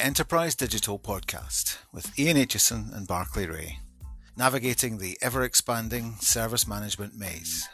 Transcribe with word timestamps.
Enterprise 0.00 0.54
Digital 0.54 0.98
Podcast 0.98 1.76
with 1.92 2.18
Ian 2.18 2.38
Aitchison 2.38 2.96
and 2.96 3.06
Barclay 3.06 3.44
Ray, 3.44 3.80
navigating 4.34 4.96
the 4.96 5.18
ever 5.20 5.42
expanding 5.42 6.14
service 6.20 6.66
management 6.66 7.14
maze. 7.14 7.68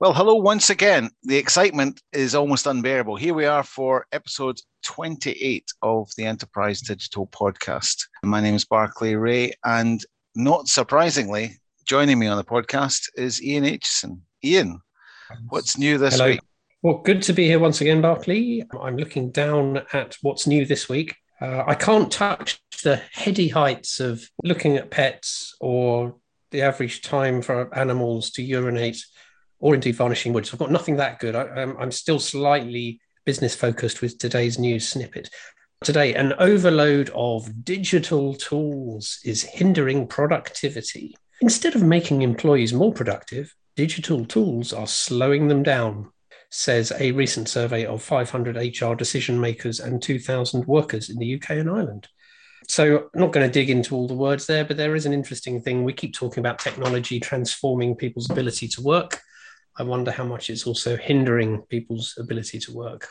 Well, 0.00 0.14
hello 0.14 0.36
once 0.36 0.70
again. 0.70 1.10
The 1.24 1.36
excitement 1.36 2.00
is 2.14 2.34
almost 2.34 2.66
unbearable. 2.66 3.16
Here 3.16 3.34
we 3.34 3.44
are 3.44 3.62
for 3.62 4.06
episode 4.12 4.58
28 4.84 5.70
of 5.82 6.10
the 6.16 6.24
Enterprise 6.24 6.80
Digital 6.80 7.26
Podcast. 7.26 8.06
My 8.22 8.40
name 8.40 8.54
is 8.54 8.64
Barclay 8.64 9.14
Ray, 9.14 9.52
and 9.62 10.02
not 10.34 10.68
surprisingly, 10.68 11.58
joining 11.84 12.18
me 12.18 12.26
on 12.26 12.36
the 12.36 12.44
podcast 12.44 13.10
is 13.14 13.42
Ian 13.42 13.64
Aitchison. 13.64 14.20
Ian, 14.42 14.80
what's 15.48 15.76
new 15.76 15.98
this 15.98 16.14
Hello. 16.14 16.30
week? 16.30 16.40
Well, 16.82 16.98
good 16.98 17.22
to 17.22 17.32
be 17.32 17.46
here 17.46 17.58
once 17.58 17.80
again, 17.80 18.00
Barclay. 18.00 18.64
I'm 18.80 18.96
looking 18.96 19.30
down 19.30 19.82
at 19.92 20.16
what's 20.22 20.46
new 20.46 20.66
this 20.66 20.88
week. 20.88 21.14
Uh, 21.40 21.64
I 21.66 21.74
can't 21.74 22.10
touch 22.10 22.60
the 22.82 23.00
heady 23.12 23.48
heights 23.48 24.00
of 24.00 24.26
looking 24.42 24.76
at 24.76 24.90
pets 24.90 25.54
or 25.60 26.16
the 26.50 26.62
average 26.62 27.02
time 27.02 27.42
for 27.42 27.74
animals 27.76 28.30
to 28.32 28.42
urinate 28.42 29.04
or 29.58 29.74
indeed 29.74 29.96
varnishing 29.96 30.32
wood. 30.32 30.46
So 30.46 30.54
I've 30.54 30.60
got 30.60 30.70
nothing 30.70 30.96
that 30.96 31.18
good. 31.18 31.34
I, 31.34 31.44
I'm, 31.48 31.76
I'm 31.78 31.90
still 31.90 32.18
slightly 32.18 33.00
business 33.24 33.54
focused 33.54 34.02
with 34.02 34.18
today's 34.18 34.58
news 34.58 34.88
snippet. 34.88 35.30
Today, 35.82 36.14
an 36.14 36.34
overload 36.38 37.10
of 37.14 37.64
digital 37.64 38.34
tools 38.34 39.18
is 39.24 39.42
hindering 39.42 40.06
productivity. 40.06 41.14
Instead 41.40 41.74
of 41.74 41.82
making 41.82 42.22
employees 42.22 42.72
more 42.72 42.92
productive, 42.92 43.54
digital 43.76 44.24
tools 44.24 44.72
are 44.72 44.86
slowing 44.86 45.48
them 45.48 45.62
down, 45.62 46.10
says 46.50 46.92
a 46.98 47.12
recent 47.12 47.48
survey 47.48 47.84
of 47.84 48.02
500 48.02 48.56
HR 48.56 48.94
decision 48.94 49.40
makers 49.40 49.80
and 49.80 50.00
2,000 50.00 50.66
workers 50.66 51.10
in 51.10 51.18
the 51.18 51.34
UK 51.34 51.50
and 51.50 51.70
Ireland. 51.70 52.08
So, 52.66 53.08
I'm 53.14 53.20
not 53.20 53.32
going 53.32 53.46
to 53.46 53.52
dig 53.52 53.68
into 53.68 53.94
all 53.94 54.08
the 54.08 54.14
words 54.14 54.46
there, 54.46 54.64
but 54.64 54.78
there 54.78 54.94
is 54.94 55.04
an 55.04 55.12
interesting 55.12 55.60
thing. 55.60 55.84
We 55.84 55.92
keep 55.92 56.14
talking 56.14 56.40
about 56.40 56.58
technology 56.58 57.20
transforming 57.20 57.94
people's 57.94 58.30
ability 58.30 58.68
to 58.68 58.82
work. 58.82 59.20
I 59.76 59.82
wonder 59.82 60.10
how 60.10 60.24
much 60.24 60.48
it's 60.48 60.66
also 60.66 60.96
hindering 60.96 61.62
people's 61.62 62.14
ability 62.18 62.60
to 62.60 62.72
work. 62.72 63.08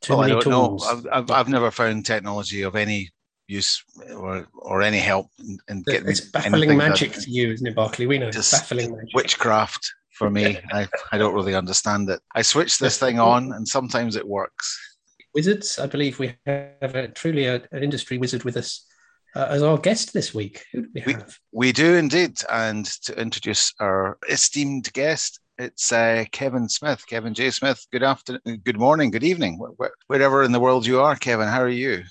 Too 0.00 0.14
well, 0.14 0.22
I 0.22 0.28
many 0.28 0.40
don't 0.40 0.50
know. 0.50 0.68
tools. 0.68 0.86
I've, 0.88 1.06
I've, 1.12 1.30
I've 1.30 1.48
never 1.48 1.70
found 1.70 2.06
technology 2.06 2.62
of 2.62 2.74
any 2.74 3.10
use 3.48 3.82
or, 4.14 4.46
or 4.54 4.82
any 4.82 4.98
help 4.98 5.30
in, 5.38 5.58
in 5.68 5.82
getting 5.82 6.08
It's 6.08 6.20
baffling 6.20 6.76
magic 6.76 7.12
to 7.14 7.30
you, 7.30 7.52
isn't 7.52 7.66
it, 7.66 7.74
Barclay? 7.74 8.06
We 8.06 8.18
know 8.18 8.28
it's 8.28 8.50
baffling 8.52 8.92
magic. 8.92 9.14
Witchcraft 9.14 9.90
for 10.12 10.30
me. 10.30 10.58
I, 10.72 10.86
I 11.10 11.18
don't 11.18 11.34
really 11.34 11.54
understand 11.54 12.08
it. 12.10 12.20
I 12.34 12.42
switch 12.42 12.78
this 12.78 12.98
thing 12.98 13.18
on 13.18 13.52
and 13.52 13.66
sometimes 13.66 14.14
it 14.16 14.28
works. 14.28 14.78
wizards. 15.34 15.78
I 15.78 15.86
believe 15.86 16.18
we 16.18 16.36
have 16.46 16.94
a, 16.94 17.08
truly 17.08 17.46
a, 17.46 17.62
an 17.72 17.82
industry 17.82 18.18
wizard 18.18 18.44
with 18.44 18.56
us 18.56 18.84
uh, 19.34 19.46
as 19.48 19.62
our 19.62 19.78
guest 19.78 20.12
this 20.12 20.34
week. 20.34 20.64
Who 20.72 20.82
do 20.82 20.88
we 20.94 21.02
We- 21.06 21.12
have? 21.14 21.38
We 21.52 21.72
do 21.72 21.94
indeed. 21.94 22.38
And 22.52 22.84
to 23.04 23.18
introduce 23.18 23.72
our 23.80 24.18
esteemed 24.28 24.92
guest, 24.92 25.40
it's 25.56 25.90
uh, 25.90 26.24
Kevin 26.32 26.68
Smith, 26.68 27.04
Kevin 27.06 27.34
J. 27.34 27.50
Smith. 27.50 27.84
Good 27.90 28.02
afternoon, 28.04 28.60
good 28.62 28.78
morning, 28.78 29.10
good 29.10 29.24
evening, 29.24 29.58
wh- 29.58 29.82
wh- 29.82 30.10
wherever 30.10 30.44
in 30.44 30.52
the 30.52 30.60
world 30.60 30.86
you 30.86 31.00
are, 31.00 31.16
Kevin. 31.16 31.48
How 31.48 31.62
are 31.62 31.68
you? 31.68 32.04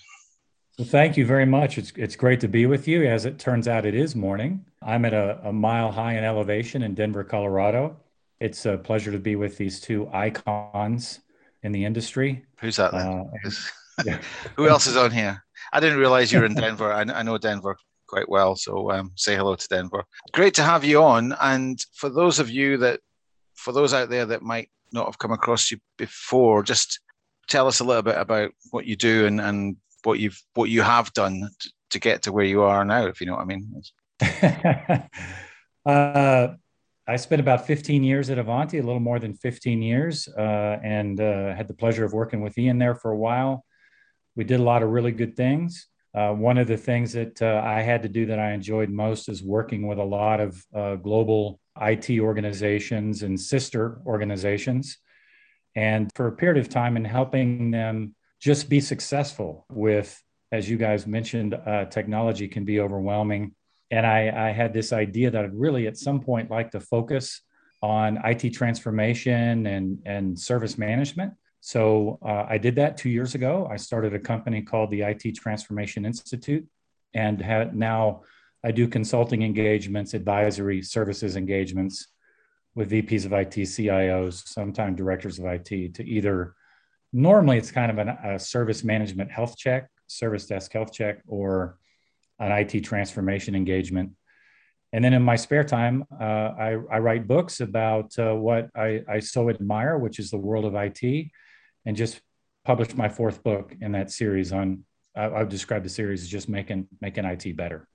Well, 0.77 0.87
thank 0.87 1.17
you 1.17 1.25
very 1.25 1.45
much. 1.45 1.79
It's, 1.79 1.91
it's 1.95 2.15
great 2.15 2.39
to 2.41 2.47
be 2.47 2.67
with 2.67 2.87
you. 2.87 3.07
As 3.07 3.25
it 3.25 3.39
turns 3.39 3.67
out, 3.67 3.83
it 3.83 3.95
is 3.95 4.15
morning. 4.15 4.63
I'm 4.83 5.05
at 5.05 5.13
a, 5.13 5.39
a 5.43 5.51
mile 5.51 5.91
high 5.91 6.13
in 6.17 6.23
elevation 6.23 6.83
in 6.83 6.93
Denver, 6.93 7.23
Colorado. 7.23 7.97
It's 8.39 8.63
a 8.67 8.77
pleasure 8.77 9.11
to 9.11 9.17
be 9.17 9.35
with 9.35 9.57
these 9.57 9.81
two 9.81 10.07
icons 10.13 11.21
in 11.63 11.71
the 11.71 11.83
industry. 11.83 12.45
Who's 12.59 12.75
that 12.75 12.91
then? 12.91 13.07
Uh, 13.07 13.51
yeah. 14.05 14.21
Who 14.55 14.67
else 14.67 14.85
is 14.85 14.95
on 14.95 15.09
here? 15.09 15.43
I 15.73 15.79
didn't 15.79 15.97
realize 15.97 16.31
you 16.31 16.39
were 16.39 16.45
in 16.45 16.53
Denver. 16.53 16.93
I, 16.93 17.01
I 17.01 17.23
know 17.23 17.39
Denver 17.39 17.75
quite 18.07 18.29
well, 18.29 18.55
so 18.55 18.91
um, 18.91 19.13
say 19.15 19.35
hello 19.35 19.55
to 19.55 19.67
Denver. 19.67 20.03
Great 20.31 20.53
to 20.55 20.63
have 20.63 20.83
you 20.83 21.01
on. 21.01 21.35
And 21.41 21.83
for 21.93 22.09
those 22.09 22.37
of 22.37 22.51
you 22.51 22.77
that, 22.77 22.99
for 23.55 23.71
those 23.71 23.95
out 23.95 24.11
there 24.11 24.27
that 24.27 24.43
might 24.43 24.69
not 24.93 25.07
have 25.07 25.17
come 25.17 25.31
across 25.31 25.71
you 25.71 25.79
before, 25.97 26.61
just 26.61 26.99
tell 27.47 27.65
us 27.65 27.79
a 27.79 27.83
little 27.83 28.03
bit 28.03 28.17
about 28.17 28.51
what 28.69 28.85
you 28.85 28.95
do 28.95 29.25
and, 29.25 29.41
and 29.41 29.77
what 30.07 30.19
you've 30.19 30.41
what 30.55 30.69
you 30.69 30.81
have 30.81 31.13
done 31.13 31.49
to, 31.89 31.99
get 31.99 32.23
to 32.23 32.31
where 32.31 32.45
you 32.45 32.61
are 32.61 32.85
now, 32.85 33.05
if 33.05 33.19
you 33.19 33.27
know 33.27 33.35
what 33.35 33.41
I 33.41 33.45
mean. 33.45 33.81
uh, 35.85 36.47
I 37.09 37.15
spent 37.15 37.39
about 37.39 37.65
15 37.67 38.03
years 38.03 38.29
at 38.29 38.37
Ivanti, 38.37 38.77
a 38.77 38.83
little 38.83 38.99
more 38.99 39.19
than 39.19 39.33
15 39.33 39.81
years, 39.81 40.27
uh, 40.27 40.79
and 40.83 41.19
uh, 41.19 41.55
had 41.55 41.67
the 41.67 41.73
pleasure 41.73 42.05
of 42.05 42.13
working 42.13 42.41
with 42.41 42.57
Ian 42.57 42.77
there 42.77 42.95
for 42.95 43.11
a 43.11 43.17
while. 43.17 43.65
We 44.35 44.43
did 44.43 44.59
a 44.59 44.63
lot 44.63 44.83
of 44.83 44.89
really 44.89 45.11
good 45.11 45.35
things. 45.35 45.87
Uh, 46.13 46.33
one 46.33 46.57
of 46.57 46.67
the 46.67 46.77
things 46.77 47.13
that 47.13 47.41
uh, 47.41 47.61
I 47.63 47.81
had 47.81 48.03
to 48.03 48.09
do 48.09 48.25
that 48.27 48.39
I 48.39 48.51
enjoyed 48.51 48.89
most 48.89 49.29
is 49.29 49.43
working 49.43 49.87
with 49.87 49.99
a 49.99 50.03
lot 50.03 50.39
of 50.39 50.65
uh, 50.73 50.95
global 50.95 51.59
IT 51.79 52.09
organizations 52.19 53.23
and 53.23 53.39
sister 53.39 54.01
organizations. 54.05 54.97
And 55.75 56.09
for 56.15 56.27
a 56.27 56.31
period 56.31 56.59
of 56.59 56.69
time, 56.69 56.97
and 56.97 57.05
helping 57.05 57.71
them 57.71 58.15
just 58.39 58.69
be 58.69 58.79
successful 58.79 59.65
with, 59.69 60.21
as 60.51 60.69
you 60.69 60.77
guys 60.77 61.07
mentioned, 61.07 61.53
uh, 61.53 61.85
technology 61.85 62.47
can 62.47 62.65
be 62.65 62.79
overwhelming 62.79 63.55
and 63.91 64.05
I, 64.05 64.49
I, 64.49 64.51
had 64.51 64.73
this 64.73 64.91
idea 64.91 65.31
that 65.31 65.45
I'd 65.45 65.53
really 65.53 65.87
at 65.87 65.97
some 65.97 66.19
point 66.19 66.51
like 66.51 66.71
to 66.71 66.79
focus 66.79 67.41
on 67.81 68.19
IT 68.23 68.51
transformation 68.51 69.65
and, 69.67 69.99
and 70.05 70.37
service 70.37 70.77
management. 70.77 71.33
So 71.61 72.19
uh, 72.25 72.45
I 72.49 72.57
did 72.57 72.75
that 72.75 72.97
two 72.97 73.09
years 73.09 73.35
ago. 73.35 73.67
I 73.71 73.77
started 73.77 74.13
a 74.13 74.19
company 74.19 74.61
called 74.61 74.91
the 74.91 75.01
IT 75.01 75.35
Transformation 75.35 76.05
Institute, 76.05 76.65
and 77.13 77.39
now 77.73 78.23
I 78.63 78.71
do 78.71 78.87
consulting 78.87 79.43
engagements, 79.43 80.13
advisory 80.13 80.81
services 80.81 81.35
engagements 81.35 82.07
with 82.75 82.91
VPs 82.91 83.25
of 83.25 83.33
IT, 83.33 83.51
CIOs, 83.51 84.47
sometimes 84.47 84.97
directors 84.97 85.39
of 85.39 85.45
IT 85.45 85.93
to 85.95 86.05
either 86.05 86.53
normally 87.13 87.57
it's 87.57 87.71
kind 87.71 87.91
of 87.91 87.97
an, 87.97 88.09
a 88.09 88.39
service 88.39 88.83
management 88.83 89.31
health 89.31 89.57
check, 89.57 89.89
service 90.07 90.45
desk 90.45 90.71
health 90.73 90.91
check, 90.91 91.21
or 91.27 91.77
an 92.39 92.51
IT 92.51 92.81
transformation 92.81 93.55
engagement. 93.55 94.11
And 94.93 95.03
then 95.03 95.13
in 95.13 95.21
my 95.21 95.35
spare 95.35 95.63
time, 95.63 96.05
uh, 96.19 96.23
I, 96.23 96.77
I, 96.91 96.99
write 96.99 97.27
books 97.27 97.59
about 97.59 98.17
uh, 98.17 98.33
what 98.33 98.69
I, 98.73 99.01
I, 99.09 99.19
so 99.19 99.49
admire, 99.49 99.97
which 99.97 100.17
is 100.17 100.31
the 100.31 100.37
world 100.37 100.63
of 100.63 100.75
IT, 100.75 101.29
and 101.85 101.97
just 101.97 102.21
published 102.63 102.95
my 102.95 103.09
fourth 103.09 103.43
book 103.43 103.75
in 103.81 103.91
that 103.93 104.11
series 104.11 104.53
on. 104.53 104.85
I, 105.15 105.29
I've 105.29 105.49
described 105.49 105.83
the 105.83 105.89
series 105.89 106.21
as 106.21 106.29
just 106.29 106.47
making 106.47 106.87
making 107.01 107.25
IT 107.25 107.57
better. 107.57 107.87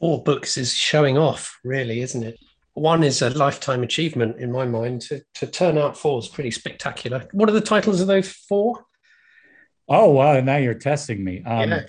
Four 0.00 0.22
books 0.22 0.56
is 0.56 0.72
showing 0.72 1.18
off, 1.18 1.58
really, 1.62 2.00
isn't 2.00 2.22
it? 2.22 2.38
One 2.74 3.04
is 3.04 3.22
a 3.22 3.30
lifetime 3.30 3.82
achievement 3.82 4.38
in 4.38 4.50
my 4.50 4.66
mind. 4.66 5.02
To, 5.02 5.22
to 5.34 5.46
turn 5.46 5.78
out 5.78 5.96
four 5.96 6.18
is 6.18 6.28
pretty 6.28 6.50
spectacular. 6.50 7.28
What 7.32 7.48
are 7.48 7.52
the 7.52 7.60
titles 7.60 8.00
of 8.00 8.08
those 8.08 8.28
four? 8.28 8.84
Oh, 9.88 10.10
wow. 10.10 10.40
Now 10.40 10.56
you're 10.56 10.74
testing 10.74 11.22
me. 11.22 11.42
Um, 11.44 11.70
yeah, 11.70 11.82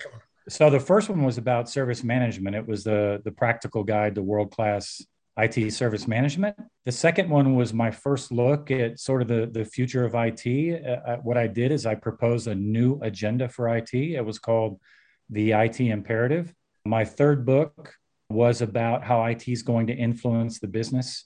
so 0.48 0.70
the 0.70 0.80
first 0.80 1.08
one 1.08 1.24
was 1.24 1.38
about 1.38 1.68
service 1.68 2.04
management. 2.04 2.54
It 2.54 2.66
was 2.66 2.84
the 2.84 3.20
the 3.24 3.32
practical 3.32 3.82
guide 3.82 4.14
to 4.14 4.22
world 4.22 4.52
class 4.52 5.02
IT 5.38 5.72
service 5.72 6.06
management. 6.06 6.56
The 6.84 6.92
second 6.92 7.28
one 7.28 7.56
was 7.56 7.74
my 7.74 7.90
first 7.90 8.32
look 8.32 8.70
at 8.70 9.00
sort 9.00 9.22
of 9.22 9.28
the 9.28 9.46
the 9.46 9.64
future 9.64 10.04
of 10.04 10.14
IT. 10.14 10.84
Uh, 10.86 11.16
what 11.16 11.36
I 11.36 11.46
did 11.46 11.72
is 11.72 11.84
I 11.84 11.94
proposed 11.96 12.46
a 12.46 12.54
new 12.54 13.00
agenda 13.02 13.48
for 13.48 13.74
IT. 13.76 13.92
It 13.92 14.24
was 14.24 14.38
called 14.38 14.78
the 15.30 15.52
IT 15.52 15.80
Imperative. 15.80 16.54
My 16.84 17.04
third 17.04 17.44
book 17.44 17.94
was 18.28 18.60
about 18.62 19.04
how 19.04 19.24
IT 19.24 19.48
is 19.48 19.62
going 19.62 19.86
to 19.88 19.94
influence 19.94 20.58
the 20.58 20.68
business. 20.68 21.24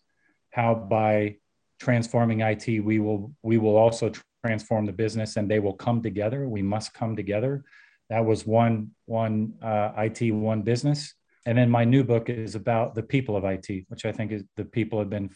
How 0.51 0.75
by 0.75 1.37
transforming 1.79 2.41
IT, 2.41 2.67
we 2.85 2.99
will 2.99 3.33
we 3.43 3.59
will 3.59 3.77
also 3.77 4.13
transform 4.45 4.87
the 4.87 4.93
business, 4.93 5.37
and 5.37 5.51
they 5.51 5.61
will 5.61 5.75
come 5.75 6.03
together. 6.03 6.49
We 6.49 6.63
must 6.63 6.93
come 6.95 7.17
together 7.17 7.65
that 8.11 8.25
was 8.25 8.45
one 8.45 8.91
one 9.07 9.55
uh, 9.63 9.93
IT, 9.97 10.33
one 10.33 10.63
business. 10.63 11.15
And 11.47 11.57
then 11.57 11.71
my 11.71 11.85
new 11.85 12.05
book 12.05 12.29
is 12.29 12.55
about 12.55 12.95
the 12.95 13.03
people 13.03 13.37
of 13.37 13.45
IT, 13.45 13.87
which 13.89 14.05
I 14.05 14.13
think 14.13 14.33
is 14.33 14.45
the 14.57 14.65
people 14.65 14.99
have 14.99 15.09
been 15.09 15.31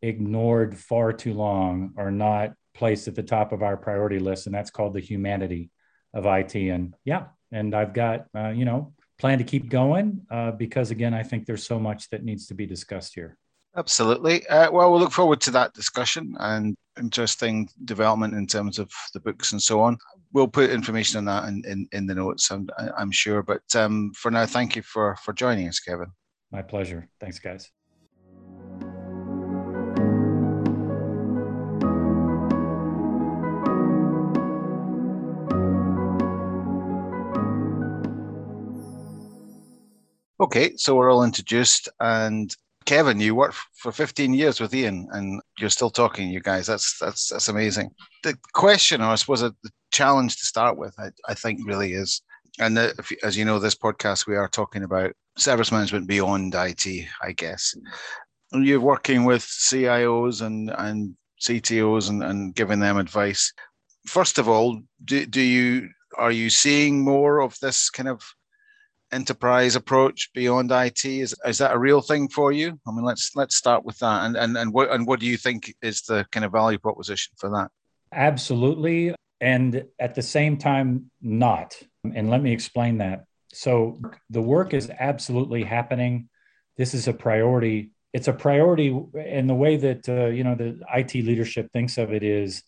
ignored 0.00 0.78
far 0.78 1.12
too 1.12 1.34
long, 1.34 1.92
or 1.96 2.10
not 2.10 2.54
placed 2.72 3.08
at 3.08 3.14
the 3.14 3.22
top 3.22 3.52
of 3.52 3.62
our 3.62 3.76
priority 3.76 4.18
list, 4.18 4.46
and 4.46 4.54
that's 4.54 4.70
called 4.70 4.94
the 4.94 5.00
humanity 5.00 5.70
of 6.14 6.24
IT. 6.24 6.54
And 6.54 6.94
yeah, 7.04 7.26
and 7.52 7.74
I've 7.74 7.92
got 7.92 8.26
uh, 8.34 8.50
you 8.50 8.64
know 8.64 8.94
plan 9.20 9.38
to 9.38 9.44
keep 9.44 9.68
going 9.68 10.22
uh, 10.30 10.50
because 10.52 10.90
again, 10.90 11.14
I 11.14 11.22
think 11.22 11.46
there's 11.46 11.66
so 11.66 11.78
much 11.78 12.08
that 12.10 12.24
needs 12.24 12.46
to 12.46 12.54
be 12.54 12.66
discussed 12.66 13.14
here. 13.14 13.36
Absolutely. 13.76 14.44
Uh, 14.48 14.70
well, 14.72 14.90
we'll 14.90 15.00
look 15.00 15.12
forward 15.12 15.40
to 15.42 15.52
that 15.52 15.74
discussion 15.74 16.34
and 16.40 16.76
interesting 16.98 17.68
development 17.84 18.34
in 18.34 18.46
terms 18.46 18.78
of 18.80 18.90
the 19.14 19.20
books 19.20 19.52
and 19.52 19.62
so 19.62 19.80
on. 19.80 19.96
We'll 20.32 20.48
put 20.48 20.70
information 20.70 21.18
on 21.18 21.24
that 21.26 21.48
in, 21.48 21.62
in, 21.66 21.88
in 21.92 22.06
the 22.06 22.14
notes, 22.14 22.50
I'm, 22.50 22.68
I'm 22.98 23.12
sure. 23.12 23.42
But 23.42 23.62
um, 23.76 24.12
for 24.16 24.30
now, 24.30 24.46
thank 24.46 24.74
you 24.74 24.82
for, 24.82 25.16
for 25.22 25.32
joining 25.32 25.68
us, 25.68 25.78
Kevin. 25.78 26.10
My 26.50 26.62
pleasure. 26.62 27.08
Thanks, 27.20 27.38
guys. 27.38 27.70
Okay, 40.40 40.74
so 40.76 40.94
we're 40.94 41.12
all 41.12 41.22
introduced, 41.22 41.86
and 42.00 42.56
Kevin, 42.86 43.20
you 43.20 43.34
worked 43.34 43.58
for 43.74 43.92
15 43.92 44.32
years 44.32 44.58
with 44.58 44.74
Ian, 44.74 45.06
and 45.12 45.38
you're 45.58 45.68
still 45.68 45.90
talking, 45.90 46.30
you 46.30 46.40
guys. 46.40 46.66
That's 46.66 46.98
that's 46.98 47.28
that's 47.28 47.48
amazing. 47.48 47.90
The 48.22 48.38
question, 48.54 49.02
or 49.02 49.08
I 49.08 49.16
suppose, 49.16 49.42
uh, 49.42 49.50
the 49.62 49.70
challenge 49.92 50.36
to 50.38 50.46
start 50.46 50.78
with, 50.78 50.94
I, 50.98 51.10
I 51.28 51.34
think, 51.34 51.60
really 51.66 51.92
is, 51.92 52.22
and 52.58 52.74
the, 52.74 52.94
if, 52.98 53.12
as 53.22 53.36
you 53.36 53.44
know, 53.44 53.58
this 53.58 53.74
podcast 53.74 54.26
we 54.26 54.34
are 54.34 54.48
talking 54.48 54.82
about 54.82 55.12
service 55.36 55.70
management 55.70 56.06
beyond 56.06 56.54
IT, 56.54 56.86
I 57.22 57.32
guess. 57.32 57.74
You're 58.52 58.80
working 58.80 59.24
with 59.24 59.42
CIOs 59.42 60.40
and 60.40 60.72
and 60.78 61.14
CTOs 61.42 62.08
and, 62.08 62.24
and 62.24 62.54
giving 62.54 62.80
them 62.80 62.96
advice. 62.96 63.52
First 64.06 64.38
of 64.38 64.48
all, 64.48 64.80
do, 65.04 65.26
do 65.26 65.42
you 65.42 65.90
are 66.16 66.32
you 66.32 66.48
seeing 66.48 67.04
more 67.04 67.40
of 67.40 67.58
this 67.60 67.90
kind 67.90 68.08
of 68.08 68.22
enterprise 69.12 69.76
approach 69.76 70.30
beyond 70.34 70.70
IT? 70.72 71.04
Is, 71.04 71.34
is 71.46 71.58
that 71.58 71.74
a 71.74 71.78
real 71.78 72.00
thing 72.00 72.28
for 72.28 72.52
you? 72.52 72.78
I 72.86 72.92
mean, 72.92 73.04
let's 73.04 73.32
let's 73.34 73.56
start 73.56 73.84
with 73.84 73.98
that. 73.98 74.24
And 74.24 74.36
and 74.36 74.56
and 74.56 74.72
what 74.72 74.90
and 74.90 75.06
what 75.06 75.20
do 75.20 75.26
you 75.26 75.36
think 75.36 75.74
is 75.82 76.02
the 76.02 76.26
kind 76.30 76.44
of 76.44 76.52
value 76.52 76.78
proposition 76.78 77.34
for 77.38 77.50
that? 77.50 77.70
Absolutely, 78.12 79.14
and 79.40 79.84
at 79.98 80.14
the 80.14 80.22
same 80.22 80.56
time, 80.56 81.10
not. 81.20 81.76
And 82.14 82.30
let 82.30 82.42
me 82.42 82.52
explain 82.52 82.98
that. 82.98 83.24
So 83.52 84.00
the 84.30 84.42
work 84.42 84.74
is 84.74 84.90
absolutely 84.98 85.64
happening. 85.64 86.28
This 86.76 86.94
is 86.94 87.08
a 87.08 87.12
priority. 87.12 87.90
It's 88.12 88.28
a 88.28 88.32
priority, 88.32 88.98
and 89.16 89.48
the 89.48 89.54
way 89.54 89.76
that 89.76 90.08
uh, 90.08 90.26
you 90.26 90.44
know 90.44 90.54
the 90.54 90.80
IT 90.94 91.14
leadership 91.14 91.70
thinks 91.72 91.98
of 91.98 92.12
it 92.12 92.22
is 92.22 92.62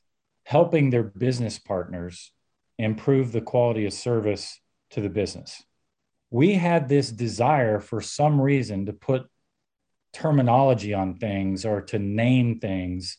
helping 0.44 0.90
their 0.90 1.04
business 1.04 1.58
partners 1.58 2.32
improve 2.78 3.30
the 3.32 3.40
quality 3.40 3.86
of 3.86 3.92
service 3.92 4.58
to 4.90 5.00
the 5.00 5.08
business 5.08 5.62
we 6.32 6.54
had 6.54 6.88
this 6.88 7.10
desire 7.10 7.78
for 7.78 8.00
some 8.00 8.40
reason 8.40 8.86
to 8.86 8.92
put 8.94 9.26
terminology 10.14 10.94
on 10.94 11.14
things 11.14 11.66
or 11.66 11.82
to 11.82 11.98
name 11.98 12.58
things. 12.58 13.18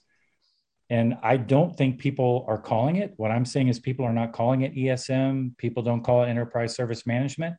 And 0.89 1.17
I 1.21 1.37
don't 1.37 1.77
think 1.77 1.99
people 1.99 2.43
are 2.47 2.57
calling 2.57 2.95
it. 2.95 3.13
What 3.17 3.29
I'm 3.29 3.45
saying 3.45 3.67
is 3.67 3.79
people 3.79 4.03
are 4.03 4.13
not 4.13 4.33
calling 4.33 4.61
it 4.61 4.75
ESM. 4.75 5.55
People 5.59 5.83
don't 5.83 6.03
call 6.03 6.23
it 6.23 6.27
enterprise 6.27 6.75
service 6.75 7.05
management. 7.05 7.55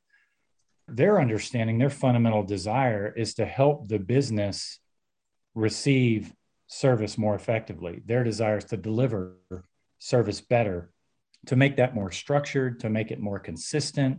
Their 0.88 1.20
understanding, 1.20 1.78
their 1.78 1.88
fundamental 1.88 2.42
desire 2.42 3.14
is 3.16 3.34
to 3.34 3.44
help 3.44 3.88
the 3.88 4.00
business 4.00 4.80
receive 5.54 6.34
service 6.66 7.16
more 7.16 7.36
effectively. 7.36 8.02
Their 8.04 8.24
desire 8.24 8.58
is 8.58 8.64
to 8.66 8.76
deliver 8.76 9.36
service 10.00 10.40
better, 10.40 10.90
to 11.46 11.54
make 11.54 11.76
that 11.76 11.94
more 11.94 12.10
structured, 12.10 12.80
to 12.80 12.90
make 12.90 13.12
it 13.12 13.20
more 13.20 13.38
consistent, 13.38 14.18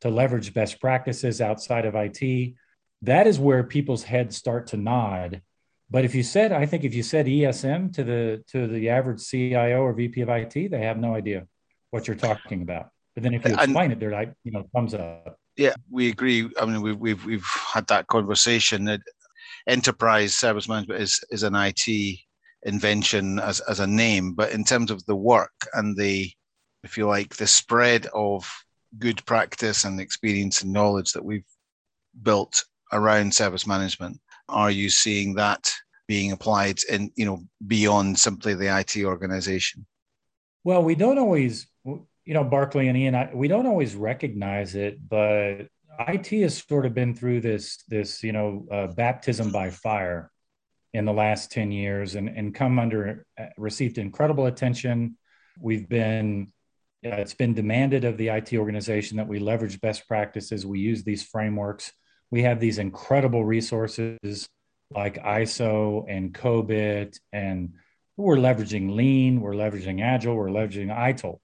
to 0.00 0.10
leverage 0.10 0.54
best 0.54 0.80
practices 0.80 1.40
outside 1.40 1.84
of 1.84 1.94
IT. 1.94 2.54
That 3.02 3.26
is 3.26 3.38
where 3.38 3.62
people's 3.64 4.04
heads 4.04 4.36
start 4.36 4.68
to 4.68 4.76
nod. 4.76 5.42
But 5.90 6.04
if 6.04 6.14
you 6.14 6.22
said, 6.22 6.52
I 6.52 6.66
think 6.66 6.84
if 6.84 6.94
you 6.94 7.02
said 7.02 7.26
ESM 7.26 7.94
to 7.94 8.04
the 8.04 8.44
to 8.48 8.66
the 8.66 8.90
average 8.90 9.26
CIO 9.26 9.80
or 9.80 9.92
VP 9.94 10.20
of 10.20 10.28
IT, 10.28 10.70
they 10.70 10.82
have 10.82 10.98
no 10.98 11.14
idea 11.14 11.46
what 11.90 12.06
you're 12.06 12.16
talking 12.16 12.62
about. 12.62 12.90
But 13.14 13.22
then 13.22 13.34
if 13.34 13.44
you 13.44 13.54
explain 13.54 13.76
and, 13.76 13.92
it, 13.94 14.00
they're 14.00 14.12
like, 14.12 14.32
you 14.44 14.52
know, 14.52 14.68
thumbs 14.74 14.94
up. 14.94 15.38
Yeah, 15.56 15.74
we 15.90 16.08
agree. 16.08 16.48
I 16.60 16.66
mean, 16.66 16.82
we've 16.82 16.98
we've 16.98 17.24
we've 17.24 17.46
had 17.72 17.86
that 17.86 18.06
conversation 18.06 18.84
that 18.84 19.00
enterprise 19.66 20.34
service 20.34 20.68
management 20.68 21.00
is 21.00 21.20
is 21.30 21.42
an 21.42 21.54
IT 21.54 22.18
invention 22.64 23.38
as 23.38 23.60
as 23.60 23.80
a 23.80 23.86
name, 23.86 24.34
but 24.34 24.52
in 24.52 24.64
terms 24.64 24.90
of 24.90 25.04
the 25.06 25.16
work 25.16 25.52
and 25.74 25.96
the, 25.96 26.30
if 26.84 26.98
you 26.98 27.06
like, 27.06 27.36
the 27.36 27.46
spread 27.46 28.06
of 28.14 28.48
good 28.98 29.24
practice 29.26 29.84
and 29.84 30.00
experience 30.00 30.62
and 30.62 30.72
knowledge 30.72 31.12
that 31.12 31.24
we've 31.24 31.44
built 32.22 32.64
around 32.92 33.34
service 33.34 33.66
management. 33.66 34.18
Are 34.48 34.70
you 34.70 34.88
seeing 34.88 35.34
that 35.34 35.70
being 36.06 36.32
applied 36.32 36.78
in 36.88 37.10
you 37.16 37.26
know 37.26 37.44
beyond 37.66 38.18
simply 38.18 38.54
the 38.54 38.78
IT 38.78 38.96
organization? 39.04 39.86
Well 40.64 40.82
we 40.82 40.94
don't 40.94 41.18
always 41.18 41.66
you 41.84 42.34
know 42.34 42.44
Barclay 42.44 42.88
and 42.88 42.96
Ian 42.96 43.14
I, 43.14 43.30
we 43.34 43.46
don't 43.46 43.66
always 43.66 43.94
recognize 43.94 44.74
it 44.74 45.06
but 45.06 45.68
IT 46.08 46.28
has 46.40 46.62
sort 46.62 46.86
of 46.86 46.94
been 46.94 47.14
through 47.14 47.42
this 47.42 47.84
this 47.88 48.22
you 48.22 48.32
know 48.32 48.66
uh, 48.72 48.86
baptism 48.86 49.52
by 49.52 49.68
fire 49.70 50.30
in 50.94 51.04
the 51.04 51.12
last 51.12 51.52
10 51.52 51.70
years 51.70 52.14
and, 52.14 52.28
and 52.28 52.54
come 52.54 52.78
under 52.78 53.26
uh, 53.38 53.46
received 53.58 53.98
incredible 53.98 54.46
attention. 54.46 55.16
We've 55.60 55.88
been 55.88 56.52
uh, 57.04 57.10
it's 57.10 57.34
been 57.34 57.54
demanded 57.54 58.04
of 58.04 58.16
the 58.16 58.28
IT 58.28 58.54
organization 58.54 59.16
that 59.18 59.28
we 59.28 59.38
leverage 59.38 59.80
best 59.80 60.08
practices. 60.08 60.66
We 60.66 60.80
use 60.80 61.04
these 61.04 61.22
frameworks. 61.22 61.92
We 62.30 62.42
have 62.42 62.60
these 62.60 62.78
incredible 62.78 63.44
resources 63.44 64.48
like 64.90 65.22
ISO 65.22 66.04
and 66.08 66.32
COBIT, 66.34 67.18
and 67.32 67.74
we're 68.16 68.36
leveraging 68.36 68.94
Lean, 68.96 69.40
we're 69.40 69.52
leveraging 69.52 70.02
Agile, 70.02 70.34
we're 70.34 70.48
leveraging 70.48 70.94
ITIL. 70.94 71.40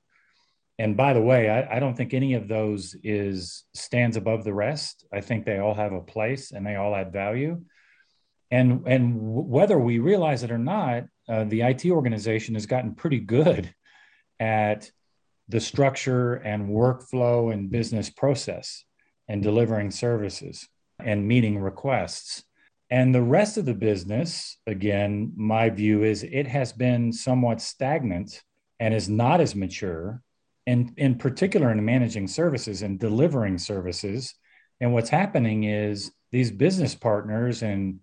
And 0.79 0.97
by 0.97 1.13
the 1.13 1.21
way, 1.21 1.49
I, 1.49 1.77
I 1.77 1.79
don't 1.79 1.97
think 1.97 2.15
any 2.15 2.35
of 2.35 2.49
those 2.49 2.97
is 3.05 3.65
stands 3.75 4.17
above 4.17 4.43
the 4.43 4.55
rest. 4.55 5.07
I 5.13 5.21
think 5.21 5.45
they 5.45 5.59
all 5.59 5.75
have 5.75 5.93
a 5.93 6.01
place 6.01 6.51
and 6.51 6.67
they 6.67 6.75
all 6.75 6.97
add 6.97 7.13
value. 7.13 7.63
And 8.51 8.87
and 8.87 9.17
whether 9.21 9.79
we 9.79 10.01
realize 10.01 10.43
it 10.43 10.51
or 10.51 10.59
not, 10.59 11.05
uh, 11.29 11.45
the 11.45 11.63
IT 11.63 11.87
organization 11.87 12.55
has 12.55 12.67
gotten 12.67 12.95
pretty 12.95 13.21
good 13.21 13.73
at 14.41 14.91
the 15.49 15.61
structure 15.61 16.35
and 16.35 16.71
workflow 16.71 17.53
and 17.53 17.71
business 17.71 18.11
process 18.11 18.85
and 19.29 19.43
delivering 19.43 19.91
services 19.91 20.69
and 20.99 21.27
meeting 21.27 21.59
requests. 21.59 22.45
And 22.91 23.15
the 23.15 23.23
rest 23.23 23.57
of 23.57 23.65
the 23.65 23.75
business, 23.75 24.59
again, 24.67 25.33
my 25.37 25.71
view 25.71 26.05
is 26.05 26.23
it 26.23 26.47
has 26.47 26.73
been 26.73 27.13
somewhat 27.13 27.61
stagnant 27.61 28.43
and 28.79 28.95
is 28.95 29.09
not 29.09 29.41
as 29.41 29.55
mature, 29.55 30.23
and 30.67 30.93
in 30.97 31.17
particular 31.17 31.71
in 31.71 31.85
managing 31.85 32.27
services 32.27 32.83
and 32.83 32.99
delivering 32.99 33.59
services. 33.59 34.35
And 34.81 34.93
what's 34.93 35.11
happening 35.11 35.65
is 35.65 36.11
these 36.31 36.51
business 36.51 36.95
partners 36.95 37.63
and 37.63 38.01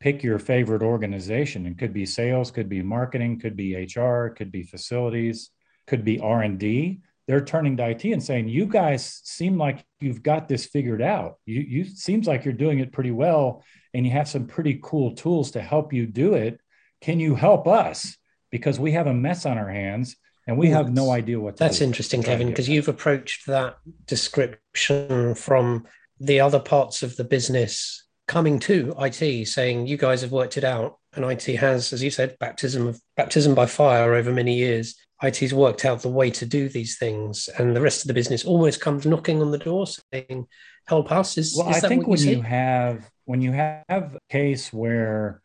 pick 0.00 0.22
your 0.22 0.38
favorite 0.38 0.82
organization. 0.82 1.66
It 1.66 1.78
could 1.78 1.92
be 1.92 2.06
sales, 2.06 2.50
could 2.50 2.68
be 2.68 2.82
marketing, 2.82 3.40
could 3.40 3.56
be 3.56 3.74
HR, 3.74 4.28
could 4.28 4.52
be 4.52 4.62
facilities, 4.62 5.50
could 5.86 6.04
be 6.04 6.20
r&d 6.20 7.00
they're 7.26 7.44
turning 7.44 7.76
to 7.76 7.90
it 7.90 8.04
and 8.12 8.22
saying 8.22 8.48
you 8.48 8.66
guys 8.66 9.20
seem 9.24 9.56
like 9.56 9.84
you've 10.00 10.22
got 10.22 10.46
this 10.46 10.66
figured 10.66 11.00
out. 11.00 11.36
You, 11.46 11.60
you 11.60 11.84
seems 11.84 12.26
like 12.26 12.44
you're 12.44 12.52
doing 12.52 12.80
it 12.80 12.92
pretty 12.92 13.10
well 13.10 13.62
and 13.94 14.04
you 14.04 14.12
have 14.12 14.28
some 14.28 14.46
pretty 14.46 14.78
cool 14.82 15.14
tools 15.14 15.52
to 15.52 15.62
help 15.62 15.92
you 15.92 16.06
do 16.06 16.34
it. 16.34 16.60
Can 17.00 17.20
you 17.20 17.34
help 17.34 17.66
us? 17.66 18.16
Because 18.50 18.78
we 18.78 18.92
have 18.92 19.06
a 19.06 19.14
mess 19.14 19.46
on 19.46 19.58
our 19.58 19.70
hands 19.70 20.16
and 20.46 20.58
we 20.58 20.68
have 20.68 20.92
no 20.92 21.10
idea 21.10 21.40
what 21.40 21.56
that's 21.56 21.78
do. 21.78 21.84
interesting 21.84 22.22
kevin 22.22 22.48
because 22.48 22.68
you've 22.68 22.88
approached 22.88 23.46
that 23.46 23.78
description 24.06 25.34
from 25.34 25.86
the 26.20 26.40
other 26.40 26.60
parts 26.60 27.02
of 27.02 27.16
the 27.16 27.24
business 27.24 28.06
coming 28.28 28.58
to 28.58 28.94
it 28.98 29.46
saying 29.46 29.86
you 29.86 29.96
guys 29.96 30.20
have 30.20 30.32
worked 30.32 30.58
it 30.58 30.64
out. 30.64 30.98
And 31.14 31.24
it 31.24 31.56
has 31.56 31.92
as 31.92 32.02
you 32.02 32.10
said 32.10 32.36
baptism 32.38 32.86
of 32.86 33.00
baptism 33.16 33.54
by 33.54 33.66
fire 33.66 34.14
over 34.14 34.30
many 34.30 34.54
years 34.56 34.94
IT's 35.26 35.52
worked 35.52 35.84
out 35.84 36.02
the 36.02 36.08
way 36.08 36.30
to 36.30 36.46
do 36.46 36.68
these 36.68 36.98
things, 36.98 37.48
and 37.58 37.74
the 37.74 37.80
rest 37.80 38.02
of 38.02 38.08
the 38.08 38.14
business 38.14 38.44
almost 38.44 38.80
comes 38.80 39.06
knocking 39.06 39.40
on 39.40 39.50
the 39.50 39.58
door 39.58 39.86
saying, 39.86 40.46
"Help 40.86 41.10
us." 41.10 41.38
Is 41.38 41.54
well, 41.56 41.70
is 41.70 41.82
I 41.82 41.88
think 41.88 42.06
when 42.06 42.20
you, 42.20 42.36
you 42.36 42.42
have 42.42 43.10
when 43.24 43.40
you 43.40 43.52
have 43.52 43.84
a 43.88 44.20
case 44.30 44.72
where 44.72 45.42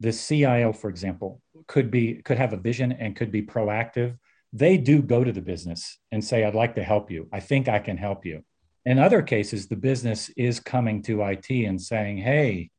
the 0.00 0.12
CIO, 0.12 0.72
for 0.72 0.90
example, 0.90 1.40
could 1.66 1.90
be 1.90 2.22
could 2.22 2.38
have 2.38 2.52
a 2.52 2.58
vision 2.58 2.92
and 2.92 3.16
could 3.16 3.32
be 3.32 3.42
proactive, 3.42 4.18
they 4.52 4.76
do 4.76 5.00
go 5.00 5.24
to 5.24 5.32
the 5.32 5.40
business 5.40 5.98
and 6.12 6.22
say, 6.22 6.44
"I'd 6.44 6.54
like 6.54 6.74
to 6.74 6.84
help 6.84 7.10
you. 7.10 7.28
I 7.32 7.40
think 7.40 7.68
I 7.68 7.78
can 7.78 7.96
help 7.96 8.26
you." 8.26 8.44
In 8.84 8.98
other 8.98 9.22
cases, 9.22 9.68
the 9.68 9.76
business 9.76 10.28
is 10.36 10.60
coming 10.60 11.02
to 11.02 11.22
IT 11.22 11.64
and 11.64 11.80
saying, 11.80 12.18
"Hey, 12.18 12.70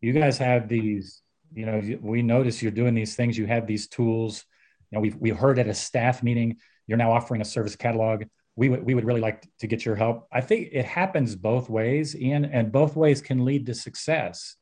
you 0.00 0.12
guys 0.12 0.38
have 0.38 0.68
these. 0.68 1.22
You 1.54 1.66
know, 1.66 1.98
we 2.00 2.20
notice 2.22 2.62
you're 2.62 2.72
doing 2.72 2.94
these 2.94 3.14
things. 3.16 3.38
You 3.38 3.46
have 3.46 3.66
these 3.66 3.88
tools." 3.88 4.44
Know, 4.94 5.00
we've, 5.00 5.16
we 5.16 5.30
heard 5.30 5.58
at 5.58 5.68
a 5.68 5.74
staff 5.74 6.22
meeting, 6.22 6.56
you're 6.86 6.98
now 6.98 7.12
offering 7.12 7.40
a 7.40 7.44
service 7.44 7.76
catalog. 7.76 8.24
We, 8.56 8.68
w- 8.68 8.84
we 8.84 8.94
would 8.94 9.04
really 9.04 9.20
like 9.20 9.46
to 9.60 9.66
get 9.66 9.84
your 9.84 9.96
help. 9.96 10.26
I 10.32 10.40
think 10.40 10.68
it 10.72 10.84
happens 10.84 11.34
both 11.34 11.68
ways, 11.68 12.16
Ian, 12.16 12.44
and 12.44 12.70
both 12.70 12.96
ways 12.96 13.20
can 13.20 13.44
lead 13.44 13.66
to 13.66 13.74
success. 13.74 14.56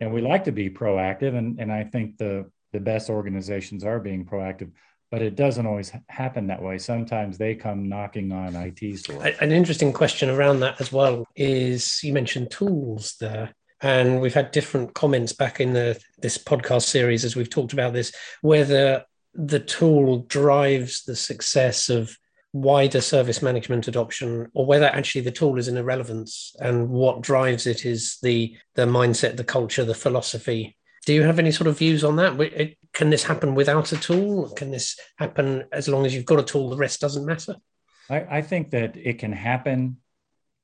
And 0.00 0.12
we 0.12 0.20
like 0.20 0.44
to 0.44 0.52
be 0.52 0.70
proactive, 0.70 1.36
and, 1.36 1.60
and 1.60 1.72
I 1.72 1.84
think 1.84 2.18
the, 2.18 2.50
the 2.72 2.80
best 2.80 3.10
organizations 3.10 3.84
are 3.84 4.00
being 4.00 4.24
proactive, 4.24 4.72
but 5.10 5.22
it 5.22 5.36
doesn't 5.36 5.66
always 5.66 5.92
happen 6.08 6.48
that 6.48 6.60
way. 6.60 6.78
Sometimes 6.78 7.38
they 7.38 7.54
come 7.54 7.88
knocking 7.88 8.32
on 8.32 8.56
IT's 8.56 9.02
door. 9.02 9.24
An 9.40 9.52
interesting 9.52 9.92
question 9.92 10.30
around 10.30 10.60
that 10.60 10.80
as 10.80 10.90
well 10.90 11.24
is 11.36 12.00
you 12.02 12.12
mentioned 12.12 12.50
tools 12.50 13.14
there 13.20 13.54
and 13.80 14.20
we've 14.20 14.34
had 14.34 14.50
different 14.50 14.94
comments 14.94 15.32
back 15.32 15.60
in 15.60 15.72
the 15.72 16.00
this 16.18 16.38
podcast 16.38 16.82
series 16.82 17.24
as 17.24 17.36
we've 17.36 17.50
talked 17.50 17.72
about 17.72 17.92
this 17.92 18.12
whether 18.40 19.04
the 19.34 19.60
tool 19.60 20.18
drives 20.28 21.04
the 21.04 21.16
success 21.16 21.88
of 21.88 22.16
wider 22.52 23.00
service 23.00 23.42
management 23.42 23.88
adoption 23.88 24.48
or 24.54 24.64
whether 24.64 24.86
actually 24.86 25.22
the 25.22 25.32
tool 25.32 25.58
is 25.58 25.66
an 25.66 25.76
irrelevance 25.76 26.54
and 26.60 26.88
what 26.88 27.20
drives 27.20 27.66
it 27.66 27.84
is 27.84 28.18
the 28.22 28.56
the 28.76 28.86
mindset 28.86 29.36
the 29.36 29.44
culture 29.44 29.84
the 29.84 29.94
philosophy. 29.94 30.76
Do 31.04 31.12
you 31.12 31.22
have 31.24 31.38
any 31.38 31.50
sort 31.50 31.66
of 31.66 31.78
views 31.78 32.04
on 32.04 32.16
that? 32.16 32.76
Can 32.92 33.10
this 33.10 33.24
happen 33.24 33.54
without 33.54 33.92
a 33.92 33.96
tool? 33.96 34.50
Can 34.50 34.70
this 34.70 34.98
happen 35.16 35.64
as 35.72 35.88
long 35.88 36.06
as 36.06 36.14
you've 36.14 36.24
got 36.24 36.38
a 36.38 36.44
tool 36.44 36.70
the 36.70 36.76
rest 36.76 37.00
doesn't 37.00 37.26
matter? 37.26 37.56
I, 38.08 38.38
I 38.38 38.42
think 38.42 38.70
that 38.70 38.96
it 38.96 39.18
can 39.18 39.32
happen 39.32 39.98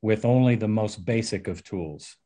with 0.01 0.25
only 0.25 0.55
the 0.55 0.69
most 0.69 1.05
basic 1.05 1.49
of 1.49 1.65
tools. 1.65 2.17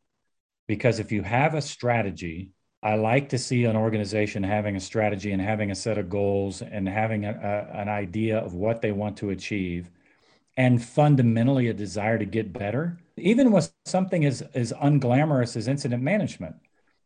Because 0.69 0.99
if 0.99 1.11
you 1.11 1.23
have 1.23 1.55
a 1.55 1.63
strategy 1.63 2.51
I 2.85 2.97
like 2.97 3.31
to 3.31 3.39
see 3.39 3.65
an 3.65 3.77
organization 3.77 4.43
having 4.43 4.77
a 4.77 4.81
strategy 4.81 5.33
and 5.33 5.41
having 5.41 5.71
a 5.71 5.75
set 5.75 5.97
of 5.97 6.11
goals 6.11 6.61
and 6.61 6.87
having 6.87 7.25
a, 7.25 7.31
a, 7.31 7.81
an 7.81 7.89
idea 7.89 8.39
of 8.39 8.53
what 8.53 8.83
they 8.83 8.93
want 8.93 9.17
to 9.17 9.31
achieve 9.31 9.91
and 10.59 10.85
fundamentally 10.85 11.69
a 11.69 11.75
desire 11.75 12.19
to 12.19 12.27
get 12.27 12.53
better, 12.53 12.99
even 13.17 13.51
with 13.51 13.73
something 13.87 14.27
as, 14.27 14.43
as 14.53 14.71
unglamorous 14.75 15.57
as 15.57 15.67
incident 15.67 16.03
management. 16.03 16.57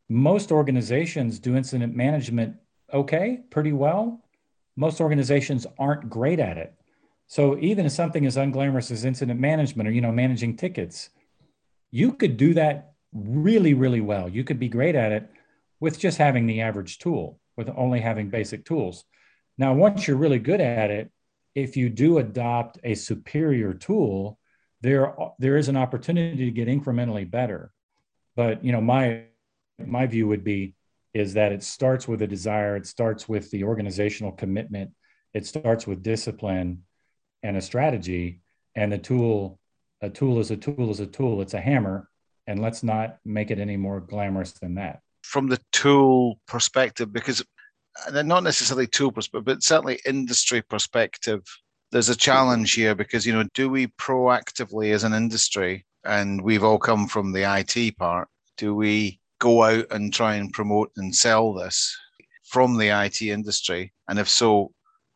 Most 0.08 0.50
organizations 0.50 1.38
do 1.38 1.56
incident 1.56 1.94
management 1.94 2.56
okay, 2.92 3.42
pretty 3.48 3.72
well. 3.72 4.24
Most 4.74 5.00
organizations 5.00 5.64
aren't 5.78 6.10
great 6.10 6.40
at 6.40 6.58
it. 6.58 6.74
So 7.28 7.56
even 7.58 7.86
if 7.86 7.92
something 7.92 8.26
as 8.26 8.36
unglamorous 8.36 8.90
as 8.90 9.04
incident 9.04 9.38
management 9.38 9.88
or 9.88 9.92
you 9.92 10.00
know 10.00 10.10
managing 10.10 10.56
tickets, 10.56 11.10
you 11.92 12.14
could 12.14 12.36
do 12.36 12.54
that 12.54 12.94
really 13.12 13.74
really 13.74 14.00
well. 14.00 14.28
You 14.28 14.42
could 14.42 14.58
be 14.58 14.68
great 14.68 14.96
at 14.96 15.12
it 15.12 15.30
with 15.80 15.98
just 15.98 16.18
having 16.18 16.46
the 16.46 16.60
average 16.60 16.98
tool, 16.98 17.40
with 17.56 17.70
only 17.76 18.00
having 18.00 18.30
basic 18.30 18.64
tools. 18.64 19.04
Now, 19.56 19.74
once 19.74 20.06
you're 20.06 20.16
really 20.16 20.38
good 20.38 20.60
at 20.60 20.90
it, 20.90 21.10
if 21.54 21.76
you 21.76 21.88
do 21.88 22.18
adopt 22.18 22.78
a 22.84 22.94
superior 22.94 23.74
tool, 23.74 24.38
there, 24.80 25.14
there 25.38 25.56
is 25.56 25.68
an 25.68 25.76
opportunity 25.76 26.44
to 26.44 26.50
get 26.50 26.68
incrementally 26.68 27.28
better. 27.28 27.72
But 28.36 28.64
you 28.64 28.72
know, 28.72 28.80
my 28.80 29.24
my 29.84 30.06
view 30.06 30.26
would 30.28 30.44
be 30.44 30.74
is 31.14 31.34
that 31.34 31.52
it 31.52 31.62
starts 31.62 32.06
with 32.06 32.22
a 32.22 32.26
desire, 32.26 32.76
it 32.76 32.86
starts 32.86 33.28
with 33.28 33.50
the 33.50 33.64
organizational 33.64 34.32
commitment, 34.32 34.90
it 35.34 35.46
starts 35.46 35.86
with 35.86 36.02
discipline 36.02 36.84
and 37.42 37.56
a 37.56 37.60
strategy, 37.60 38.40
and 38.74 38.92
the 38.92 38.98
tool, 38.98 39.58
a 40.00 40.10
tool 40.10 40.38
is 40.40 40.50
a 40.50 40.56
tool 40.56 40.90
is 40.90 41.00
a 41.00 41.06
tool, 41.06 41.40
it's 41.40 41.54
a 41.54 41.60
hammer, 41.60 42.08
and 42.46 42.60
let's 42.60 42.82
not 42.82 43.18
make 43.24 43.50
it 43.50 43.58
any 43.58 43.76
more 43.76 44.00
glamorous 44.00 44.52
than 44.52 44.74
that 44.76 45.00
from 45.28 45.46
the 45.46 45.60
tool 45.72 46.40
perspective, 46.46 47.12
because 47.12 47.44
uh, 48.06 48.22
not 48.22 48.42
necessarily 48.42 48.86
tool 48.86 49.12
perspective, 49.12 49.44
but 49.44 49.62
certainly 49.62 50.00
industry 50.06 50.62
perspective, 50.62 51.42
there's 51.92 52.08
a 52.08 52.16
challenge 52.16 52.72
here 52.72 52.94
because, 52.94 53.26
you 53.26 53.34
know, 53.34 53.44
do 53.52 53.68
we 53.68 53.88
proactively 54.00 54.94
as 54.94 55.04
an 55.04 55.12
industry, 55.12 55.84
and 56.04 56.40
we've 56.40 56.64
all 56.64 56.78
come 56.78 57.06
from 57.06 57.32
the 57.32 57.42
IT 57.42 57.98
part, 57.98 58.26
do 58.56 58.74
we 58.74 59.20
go 59.38 59.64
out 59.64 59.84
and 59.90 60.14
try 60.14 60.36
and 60.36 60.50
promote 60.54 60.90
and 60.96 61.14
sell 61.14 61.52
this 61.52 61.94
from 62.44 62.78
the 62.78 62.88
IT 62.88 63.20
industry? 63.20 63.92
And 64.08 64.18
if 64.18 64.30
so, 64.30 64.72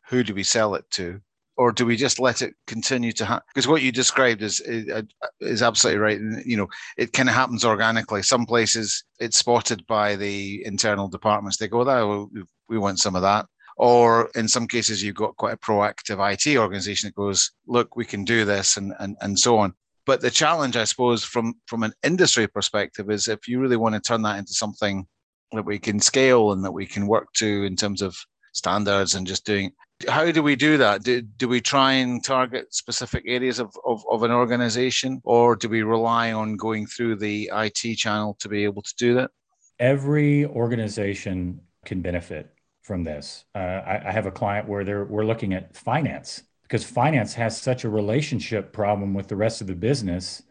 who 0.09 0.23
do 0.23 0.35
we 0.35 0.43
sell 0.43 0.75
it 0.75 0.85
to? 0.91 1.21
Or 1.63 1.71
do 1.71 1.85
we 1.85 1.95
just 1.95 2.19
let 2.19 2.41
it 2.41 2.55
continue 2.67 3.13
to 3.13 3.23
happen? 3.23 3.45
Because 3.47 3.69
what 3.69 3.81
you 3.81 3.89
described 3.89 4.41
is, 4.41 4.59
is 4.59 4.89
uh, 4.89 5.03
is 5.39 5.61
absolutely 5.61 6.01
right. 6.01 6.19
You 6.45 6.57
know, 6.57 6.67
it 6.97 7.13
kind 7.13 7.29
of 7.29 7.35
happens 7.35 7.63
organically. 7.63 8.21
Some 8.21 8.45
places 8.45 9.05
it's 9.17 9.37
spotted 9.37 9.87
by 9.87 10.17
the 10.17 10.61
internal 10.65 11.07
departments. 11.07 11.55
They 11.55 11.69
go, 11.69 11.89
"Oh, 11.89 12.29
we 12.67 12.77
want 12.77 12.99
some 12.99 13.15
of 13.15 13.21
that." 13.21 13.45
Or 13.77 14.29
in 14.35 14.49
some 14.49 14.67
cases, 14.67 15.01
you've 15.01 15.15
got 15.15 15.37
quite 15.37 15.53
a 15.53 15.65
proactive 15.65 16.19
IT 16.33 16.57
organization 16.57 17.07
that 17.07 17.15
goes, 17.15 17.51
"Look, 17.65 17.95
we 17.95 18.03
can 18.03 18.25
do 18.25 18.43
this," 18.43 18.75
and 18.75 18.93
and 18.99 19.15
and 19.21 19.39
so 19.39 19.57
on. 19.57 19.73
But 20.05 20.19
the 20.19 20.31
challenge, 20.31 20.75
I 20.75 20.83
suppose, 20.83 21.23
from 21.23 21.53
from 21.67 21.83
an 21.83 21.93
industry 22.03 22.47
perspective, 22.47 23.09
is 23.09 23.29
if 23.29 23.47
you 23.47 23.61
really 23.61 23.77
want 23.77 23.95
to 23.95 24.01
turn 24.01 24.23
that 24.23 24.37
into 24.37 24.53
something 24.53 25.07
that 25.53 25.65
we 25.65 25.79
can 25.79 26.01
scale 26.01 26.51
and 26.51 26.61
that 26.65 26.73
we 26.73 26.85
can 26.85 27.07
work 27.07 27.27
to 27.35 27.63
in 27.63 27.77
terms 27.77 28.01
of 28.01 28.17
standards 28.53 29.15
and 29.15 29.25
just 29.25 29.45
doing 29.45 29.71
how 30.07 30.31
do 30.31 30.43
we 30.43 30.55
do 30.55 30.77
that? 30.77 31.03
Do, 31.03 31.21
do 31.21 31.47
we 31.47 31.61
try 31.61 31.93
and 31.93 32.23
target 32.23 32.73
specific 32.73 33.23
areas 33.27 33.59
of, 33.59 33.75
of, 33.85 34.03
of, 34.09 34.23
an 34.23 34.31
organization 34.31 35.21
or 35.23 35.55
do 35.55 35.69
we 35.69 35.83
rely 35.83 36.31
on 36.31 36.55
going 36.55 36.85
through 36.85 37.17
the 37.17 37.49
IT 37.53 37.97
channel 37.97 38.35
to 38.39 38.49
be 38.49 38.63
able 38.63 38.81
to 38.81 38.93
do 38.97 39.13
that? 39.15 39.31
Every 39.79 40.45
organization 40.45 41.61
can 41.85 42.01
benefit 42.01 42.49
from 42.81 43.03
this. 43.03 43.45
Uh, 43.55 43.59
I, 43.59 44.09
I, 44.09 44.11
have 44.11 44.25
a 44.25 44.31
client 44.31 44.67
where 44.67 44.83
they're, 44.83 45.05
we're 45.05 45.25
looking 45.25 45.53
at 45.53 45.75
finance 45.75 46.43
because 46.63 46.83
finance 46.83 47.33
has 47.33 47.59
such 47.59 47.83
a 47.83 47.89
relationship 47.89 48.73
problem 48.73 49.13
with 49.13 49.27
the 49.27 49.35
rest 49.35 49.61
of 49.61 49.67
the 49.67 49.75
business 49.75 50.43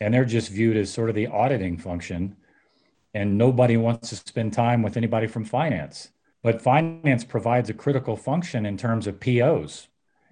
and 0.00 0.12
they're 0.12 0.24
just 0.24 0.50
viewed 0.50 0.76
as 0.76 0.90
sort 0.90 1.08
of 1.08 1.14
the 1.14 1.26
auditing 1.26 1.78
function 1.78 2.36
and 3.12 3.36
nobody 3.38 3.76
wants 3.76 4.08
to 4.08 4.16
spend 4.16 4.52
time 4.52 4.82
with 4.82 4.96
anybody 4.96 5.26
from 5.26 5.44
finance 5.44 6.10
but 6.44 6.60
finance 6.60 7.24
provides 7.24 7.70
a 7.70 7.74
critical 7.74 8.16
function 8.16 8.66
in 8.66 8.76
terms 8.76 9.06
of 9.06 9.18
POs, 9.18 9.88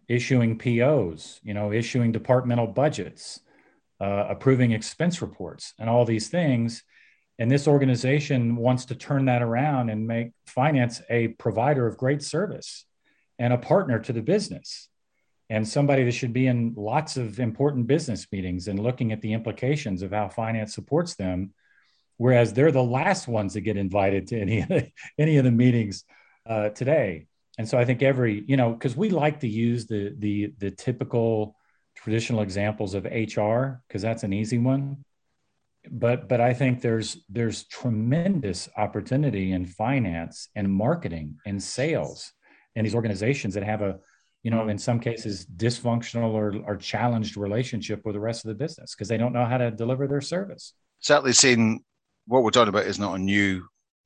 issuing 0.08 0.58
POs, 0.58 1.40
you 1.42 1.54
know, 1.54 1.72
issuing 1.72 2.12
departmental 2.12 2.66
budgets, 2.66 3.40
uh, 3.98 4.26
approving 4.28 4.72
expense 4.72 5.22
reports, 5.22 5.72
and 5.78 5.88
all 5.88 6.04
these 6.04 6.28
things. 6.28 6.84
And 7.38 7.50
this 7.50 7.66
organization 7.66 8.56
wants 8.56 8.84
to 8.86 8.94
turn 8.94 9.24
that 9.24 9.40
around 9.40 9.88
and 9.88 10.06
make 10.06 10.32
finance 10.46 11.00
a 11.08 11.28
provider 11.28 11.86
of 11.86 11.96
great 11.96 12.22
service 12.22 12.84
and 13.38 13.54
a 13.54 13.58
partner 13.58 13.98
to 14.00 14.12
the 14.12 14.22
business 14.22 14.90
and 15.48 15.66
somebody 15.66 16.04
that 16.04 16.12
should 16.12 16.34
be 16.34 16.46
in 16.46 16.74
lots 16.76 17.16
of 17.16 17.40
important 17.40 17.86
business 17.86 18.26
meetings 18.30 18.68
and 18.68 18.78
looking 18.78 19.12
at 19.12 19.22
the 19.22 19.32
implications 19.32 20.02
of 20.02 20.12
how 20.12 20.28
finance 20.28 20.74
supports 20.74 21.14
them 21.14 21.54
whereas 22.16 22.52
they're 22.52 22.72
the 22.72 22.82
last 22.82 23.28
ones 23.28 23.54
that 23.54 23.62
get 23.62 23.76
invited 23.76 24.28
to 24.28 24.40
any 24.40 24.60
of 24.60 24.68
the, 24.68 24.90
any 25.18 25.36
of 25.38 25.44
the 25.44 25.50
meetings 25.50 26.04
uh, 26.46 26.70
today. 26.70 27.26
And 27.58 27.68
so 27.68 27.78
I 27.78 27.84
think 27.84 28.02
every 28.02 28.44
you 28.46 28.56
know 28.56 28.72
because 28.72 28.96
we 28.96 29.10
like 29.10 29.40
to 29.40 29.48
use 29.48 29.86
the 29.86 30.14
the 30.18 30.54
the 30.58 30.70
typical 30.70 31.56
traditional 31.94 32.40
examples 32.40 32.94
of 32.94 33.04
HR 33.04 33.82
because 33.86 34.02
that's 34.02 34.22
an 34.22 34.32
easy 34.32 34.58
one. 34.58 35.04
But 35.90 36.28
but 36.28 36.40
I 36.40 36.54
think 36.54 36.80
there's 36.80 37.18
there's 37.28 37.64
tremendous 37.64 38.68
opportunity 38.76 39.52
in 39.52 39.66
finance 39.66 40.48
and 40.54 40.72
marketing 40.72 41.36
and 41.44 41.62
sales 41.62 42.32
and 42.74 42.86
these 42.86 42.94
organizations 42.94 43.54
that 43.54 43.64
have 43.64 43.82
a 43.82 43.98
you 44.42 44.50
know 44.50 44.68
in 44.68 44.78
some 44.78 45.00
cases 45.00 45.44
dysfunctional 45.44 46.32
or, 46.32 46.56
or 46.66 46.76
challenged 46.76 47.36
relationship 47.36 48.04
with 48.04 48.14
the 48.14 48.20
rest 48.20 48.44
of 48.44 48.48
the 48.48 48.54
business 48.54 48.94
because 48.94 49.08
they 49.08 49.16
don't 49.16 49.32
know 49.32 49.44
how 49.44 49.58
to 49.58 49.70
deliver 49.70 50.06
their 50.06 50.20
service 50.20 50.74
certainly 51.00 51.32
seen 51.32 51.80
what 52.32 52.42
we're 52.42 52.50
talking 52.50 52.70
about 52.70 52.86
is 52.86 52.98
not 52.98 53.14
a 53.14 53.18
new 53.18 53.62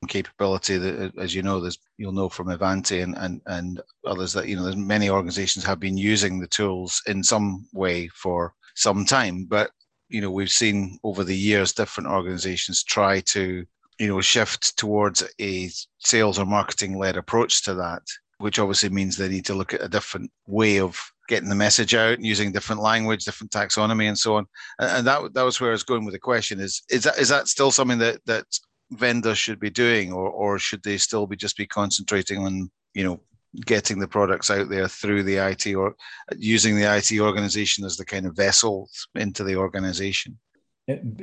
capability 0.09 0.77
that 0.77 1.15
uh, 1.17 1.21
as 1.21 1.33
you 1.33 1.43
know 1.43 1.61
there's 1.61 1.79
you'll 1.97 2.13
know 2.13 2.29
from 2.29 2.51
Ivanti 2.51 3.01
and, 3.01 3.17
and 3.17 3.41
and 3.47 3.81
others 4.05 4.33
that 4.33 4.49
you 4.49 4.57
know 4.57 4.65
there's 4.65 4.77
many 4.77 5.09
organizations 5.09 5.65
have 5.65 5.79
been 5.79 5.97
using 5.97 6.41
the 6.41 6.49
tools 6.49 7.01
in 7.07 7.23
some 7.23 7.67
way 7.73 8.09
for 8.09 8.53
some 8.75 9.05
time. 9.05 9.45
But 9.45 9.71
you 10.09 10.21
know 10.21 10.31
we've 10.31 10.51
seen 10.51 10.99
over 11.05 11.23
the 11.23 11.37
years 11.37 11.73
different 11.73 12.11
organizations 12.11 12.83
try 12.83 13.21
to 13.21 13.65
you 14.01 14.09
know 14.09 14.21
shift 14.21 14.77
towards 14.77 15.23
a 15.41 15.71
sales 15.99 16.39
or 16.39 16.47
marketing 16.47 16.99
led 16.99 17.17
approach 17.17 17.63
to 17.65 17.75
that 17.75 18.03
which 18.39 18.59
obviously 18.59 18.91
means 18.91 19.17
they 19.17 19.29
need 19.29 19.47
to 19.47 19.55
look 19.55 19.73
at 19.73 19.83
a 19.83 19.89
different 19.89 20.31
way 20.47 20.79
of 20.79 21.01
getting 21.29 21.49
the 21.49 21.55
message 21.55 21.95
out 21.95 22.15
and 22.15 22.27
using 22.27 22.53
different 22.53 22.83
language, 22.83 23.25
different 23.25 23.51
taxonomy, 23.51 24.09
and 24.09 24.19
so 24.19 24.37
on. 24.37 24.47
And, 24.79 25.07
that 25.07 25.35
that 25.35 25.43
was 25.43 25.61
where 25.61 25.71
I 25.71 25.73
was 25.73 25.83
going 25.83 26.05
with 26.05 26.15
the 26.15 26.21
question: 26.21 26.61
is 26.61 26.83
is 26.91 27.05
that 27.05 27.19
is 27.19 27.29
that 27.29 27.49
still 27.49 27.71
something 27.71 27.99
that 27.99 28.21
that 28.27 28.47
vendors 28.91 29.39
should 29.39 29.61
be 29.61 29.71
doing, 29.71 30.13
or 30.13 30.29
or 30.31 30.59
should 30.59 30.83
they 30.83 30.99
still 30.99 31.27
be 31.27 31.37
just 31.37 31.57
be 31.57 31.67
concentrating 31.67 32.39
on 32.39 32.71
you 32.95 33.05
know 33.05 33.21
getting 33.65 33.99
the 33.99 34.09
products 34.09 34.51
out 34.51 34.69
there 34.69 34.87
through 34.87 35.23
the 35.23 35.37
IT 35.37 35.75
or 35.75 35.95
using 36.37 36.77
the 36.77 36.97
IT 36.97 37.19
organization 37.21 37.85
as 37.85 37.97
the 37.97 38.05
kind 38.05 38.27
of 38.27 38.37
vessel 38.37 38.89
into 39.15 39.45
the 39.45 39.57
organization? 39.57 40.39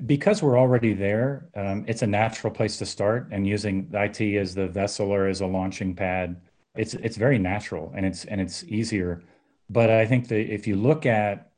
Because 0.05 0.43
we're 0.43 0.59
already 0.59 0.93
there, 0.93 1.47
um, 1.55 1.85
it's 1.87 2.01
a 2.01 2.07
natural 2.07 2.51
place 2.51 2.77
to 2.79 2.85
start, 2.85 3.29
and 3.31 3.47
using 3.47 3.87
the 3.89 4.03
IT 4.03 4.19
as 4.37 4.53
the 4.53 4.67
vessel 4.67 5.09
or 5.09 5.27
as 5.27 5.39
a 5.39 5.47
launching 5.47 5.95
pad, 5.95 6.41
it's 6.75 6.93
it's 6.95 7.17
very 7.17 7.37
natural 7.37 7.91
and 7.95 8.05
it's 8.05 8.25
and 8.25 8.41
it's 8.41 8.63
easier 8.65 9.21
but 9.69 9.89
I 9.89 10.05
think 10.05 10.27
that 10.27 10.53
if 10.53 10.67
you 10.67 10.75
look 10.75 11.05
at 11.05 11.51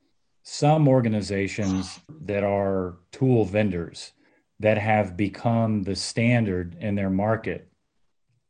some 0.43 0.87
organizations 0.87 1.99
that 2.21 2.43
are 2.43 2.97
tool 3.11 3.45
vendors 3.45 4.11
that 4.59 4.77
have 4.77 5.17
become 5.17 5.83
the 5.83 5.95
standard 5.95 6.77
in 6.79 6.95
their 6.95 7.09
market, 7.09 7.67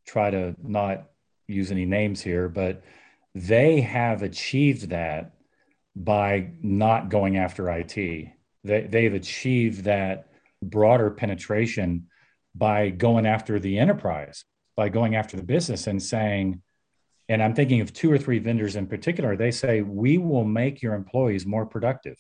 try 0.06 0.30
to 0.30 0.56
not 0.62 1.10
use 1.48 1.72
any 1.72 1.86
names 1.86 2.22
here, 2.22 2.48
but 2.48 2.84
they 3.34 3.82
have 3.82 4.22
achieved 4.22 4.90
that 4.90 5.34
by 5.96 6.52
not 6.62 7.10
going 7.10 7.38
after 7.38 7.72
IT. 7.72 7.96
They, 7.96 8.82
they've 8.82 9.14
achieved 9.14 9.86
that 9.86 10.28
broader 10.62 11.10
penetration 11.10 12.08
by 12.54 12.90
going 12.90 13.26
after 13.26 13.60
the 13.60 13.80
enterprise, 13.80 14.44
by 14.76 14.90
going 14.90 15.16
after 15.16 15.38
the 15.38 15.44
business 15.44 15.88
and 15.88 16.02
saying, 16.02 16.62
and 17.28 17.42
I'm 17.42 17.56
thinking 17.56 17.82
of 17.82 17.94
two 17.94 18.12
or 18.12 18.18
three 18.18 18.40
vendors 18.40 18.76
in 18.76 18.88
particular, 18.88 19.36
they 19.36 19.52
say, 19.52 19.82
we 19.82 20.18
will 20.18 20.44
make 20.44 20.82
your 20.82 20.94
employees 20.94 21.46
more 21.46 21.66
productive 21.66 22.18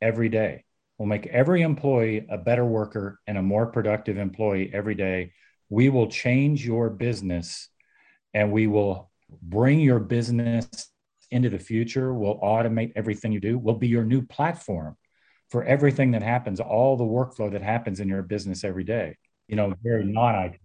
every 0.00 0.28
day. 0.28 0.64
We'll 0.96 1.08
make 1.08 1.26
every 1.26 1.62
employee 1.62 2.26
a 2.28 2.38
better 2.38 2.64
worker 2.64 3.20
and 3.26 3.38
a 3.38 3.42
more 3.42 3.66
productive 3.66 4.16
employee 4.16 4.70
every 4.72 4.94
day. 4.94 5.32
We 5.70 5.88
will 5.88 6.08
change 6.08 6.64
your 6.64 6.90
business 6.90 7.68
and 8.34 8.52
we 8.52 8.66
will 8.66 9.10
bring 9.42 9.80
your 9.80 9.98
business 9.98 10.90
into 11.30 11.50
the 11.50 11.58
future. 11.58 12.14
We'll 12.14 12.40
automate 12.40 12.92
everything 12.96 13.32
you 13.32 13.40
do. 13.40 13.58
We'll 13.58 13.76
be 13.76 13.88
your 13.88 14.04
new 14.04 14.22
platform 14.22 14.96
for 15.50 15.64
everything 15.64 16.12
that 16.12 16.22
happens, 16.22 16.60
all 16.60 16.96
the 16.96 17.04
workflow 17.04 17.50
that 17.52 17.62
happens 17.62 18.00
in 18.00 18.08
your 18.08 18.22
business 18.22 18.64
every 18.64 18.84
day. 18.84 19.16
You 19.46 19.56
know, 19.56 19.72
very 19.82 20.04
non 20.04 20.34
IT 20.34 20.60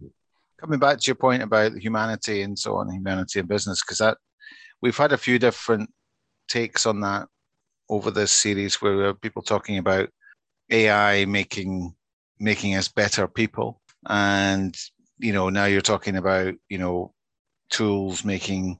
coming 0.60 0.78
back 0.78 0.98
to 0.98 1.06
your 1.06 1.16
point 1.16 1.42
about 1.42 1.76
humanity 1.76 2.42
and 2.42 2.58
so 2.58 2.76
on, 2.76 2.90
humanity 2.90 3.40
and 3.40 3.48
business, 3.48 3.82
because 3.82 3.98
that 3.98 4.18
we've 4.82 4.96
had 4.96 5.12
a 5.12 5.18
few 5.18 5.38
different 5.38 5.90
takes 6.48 6.86
on 6.86 7.00
that 7.00 7.28
over 7.88 8.10
this 8.10 8.32
series 8.32 8.80
where 8.80 9.14
people 9.14 9.42
talking 9.42 9.78
about 9.78 10.08
AI 10.70 11.24
making 11.24 11.94
making 12.38 12.74
us 12.74 12.88
better 12.88 13.28
people, 13.28 13.80
and 14.08 14.76
you 15.18 15.32
know 15.32 15.48
now 15.48 15.66
you're 15.66 15.80
talking 15.80 16.16
about 16.16 16.54
you 16.68 16.78
know 16.78 17.12
tools 17.70 18.24
making 18.24 18.78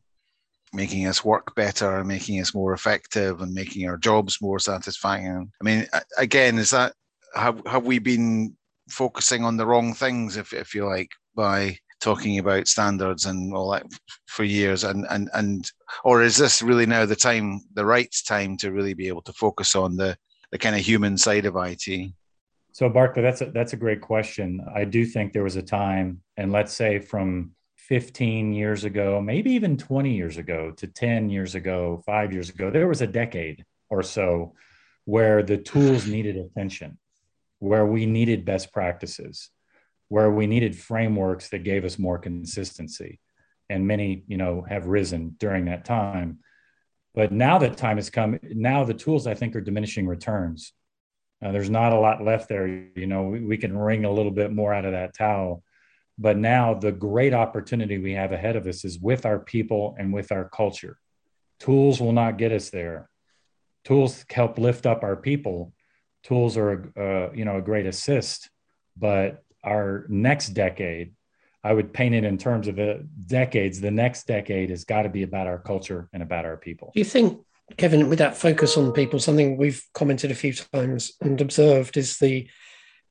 making 0.73 1.07
us 1.07 1.25
work 1.25 1.55
better 1.55 1.99
and 1.99 2.09
making 2.09 2.41
us 2.41 2.53
more 2.55 2.73
effective 2.73 3.41
and 3.41 3.55
making 3.55 3.89
our 3.89 3.97
jobs 3.97 4.43
more 4.43 4.59
satisfying. 4.59 5.51
I 5.61 5.65
mean, 5.65 5.87
again, 6.19 6.59
is 6.59 6.71
that 6.71 6.95
have 7.35 7.63
have 7.67 7.85
we 7.85 7.99
been 7.99 8.57
focusing 8.89 9.45
on 9.45 9.57
the 9.57 9.67
wrong 9.67 9.95
things, 9.95 10.37
if 10.37 10.53
if 10.53 10.75
you 10.75 10.87
like, 10.87 11.11
by 11.35 11.79
talking 12.01 12.39
about 12.39 12.69
standards 12.69 13.27
and 13.27 13.55
all 13.55 13.71
that 13.71 13.87
for 14.27 14.45
years. 14.45 14.85
And 14.85 15.07
and 15.11 15.31
and 15.35 15.71
or 16.05 16.23
is 16.23 16.37
this 16.37 16.63
really 16.63 16.87
now 16.87 17.07
the 17.07 17.17
time 17.17 17.61
the 17.75 17.85
right 17.85 18.15
time 18.27 18.57
to 18.59 18.73
really 18.73 18.95
be 18.95 19.09
able 19.09 19.23
to 19.23 19.33
focus 19.33 19.75
on 19.75 19.97
the 19.97 20.17
the 20.51 20.59
kind 20.59 20.77
of 20.77 20.83
human 20.83 21.17
side 21.19 21.47
of 21.47 21.57
IT 21.57 22.13
so 22.75 22.89
Barclay 22.89 23.23
that's 23.23 23.41
a, 23.41 23.47
that's 23.47 23.73
a 23.73 23.77
great 23.77 24.01
question. 24.01 24.61
I 24.75 24.85
do 24.85 25.07
think 25.07 25.33
there 25.33 25.45
was 25.45 25.55
a 25.55 25.63
time 25.63 26.23
and 26.37 26.51
let's 26.51 26.73
say 26.73 26.99
from 26.99 27.53
15 27.77 28.53
years 28.53 28.83
ago 28.83 29.21
maybe 29.21 29.53
even 29.53 29.77
20 29.77 30.13
years 30.13 30.39
ago 30.39 30.73
to 30.73 30.89
10 30.89 31.31
years 31.31 31.55
ago 31.55 32.03
5 32.05 32.33
years 32.33 32.49
ago 32.49 32.71
there 32.71 32.89
was 32.89 33.01
a 33.01 33.07
decade 33.07 33.65
or 33.91 34.03
so 34.03 34.55
where 35.05 35.43
the 35.43 35.59
tools 35.59 36.07
needed 36.07 36.37
attention 36.37 36.99
where 37.61 37.87
we 37.87 38.07
needed 38.07 38.45
best 38.45 38.73
practices 38.73 39.51
where 40.15 40.31
we 40.31 40.47
needed 40.47 40.79
frameworks 40.79 41.49
that 41.49 41.65
gave 41.65 41.85
us 41.85 41.99
more 41.99 42.19
consistency. 42.19 43.19
And 43.69 43.85
many 43.85 44.23
you 44.29 44.37
know 44.37 44.65
have 44.69 44.87
risen 44.87 45.35
during 45.41 45.65
that 45.65 45.85
time. 45.85 46.39
But 47.17 47.33
now 47.33 47.59
that 47.59 47.77
time 47.77 47.97
has 47.97 48.11
come 48.11 48.39
now 48.43 48.85
the 48.85 48.95
tools 48.95 49.27
i 49.27 49.35
think 49.35 49.57
are 49.57 49.61
diminishing 49.61 50.07
returns. 50.07 50.73
Uh, 51.43 51.51
there's 51.51 51.69
not 51.81 51.93
a 51.93 51.99
lot 51.99 52.23
left 52.23 52.49
there. 52.49 52.69
You 52.69 53.09
know 53.09 53.25
we, 53.25 53.41
we 53.41 53.57
can 53.57 53.77
wring 53.77 54.05
a 54.05 54.13
little 54.13 54.31
bit 54.31 54.53
more 54.53 54.73
out 54.73 54.85
of 54.85 54.93
that 54.93 55.17
towel. 55.17 55.65
But 56.17 56.37
now 56.37 56.75
the 56.75 56.93
great 56.93 57.35
opportunity 57.35 57.99
we 57.99 58.13
have 58.13 58.31
ahead 58.31 58.55
of 58.55 58.69
us 58.69 58.85
is 58.85 59.01
with 59.01 59.27
our 59.27 59.41
people 59.41 59.97
and 59.99 60.13
with 60.13 60.31
our 60.31 60.49
culture. 60.49 60.97
Tools 61.59 62.01
will 62.01 62.13
not 62.13 62.39
get 62.39 62.53
us 62.53 62.71
there. 62.71 63.11
Tools 63.85 64.25
help 64.31 64.59
lift 64.59 64.87
up 64.87 65.03
our 65.03 65.17
people. 65.17 65.73
Tools 66.23 66.57
are 66.57 66.73
uh, 66.97 67.33
you 67.35 67.45
know 67.45 67.57
a 67.57 67.69
great 67.71 67.87
assist. 67.87 68.49
But 68.97 69.44
our 69.65 70.07
next 70.09 70.51
decade, 70.51 71.13
I 71.63 71.73
would 71.73 71.93
paint 71.93 72.15
it 72.15 72.25
in 72.25 72.37
terms 72.37 72.69
of 72.69 72.77
the 72.77 73.07
decades. 73.27 73.81
The 73.81 73.91
next 73.91 74.27
decade 74.27 74.71
has 74.71 74.85
got 74.85 75.03
to 75.03 75.09
be 75.09 75.23
about 75.23 75.47
our 75.47 75.59
culture 75.59 76.09
and 76.13 76.23
about 76.23 76.45
our 76.45 76.57
people. 76.57 76.93
Do 76.95 77.01
you 77.01 77.07
think, 77.07 77.41
Kevin, 77.79 78.09
with 78.11 78.19
that 78.19 78.37
focus 78.37 78.77
on 78.77 78.93
people, 78.93 79.19
something 79.19 79.57
we've 79.57 79.83
commented 79.95 80.31
a 80.31 80.35
few 80.35 80.53
times 80.53 81.13
and 81.23 81.41
observed 81.41 81.97
is 81.97 82.19
the 82.19 82.49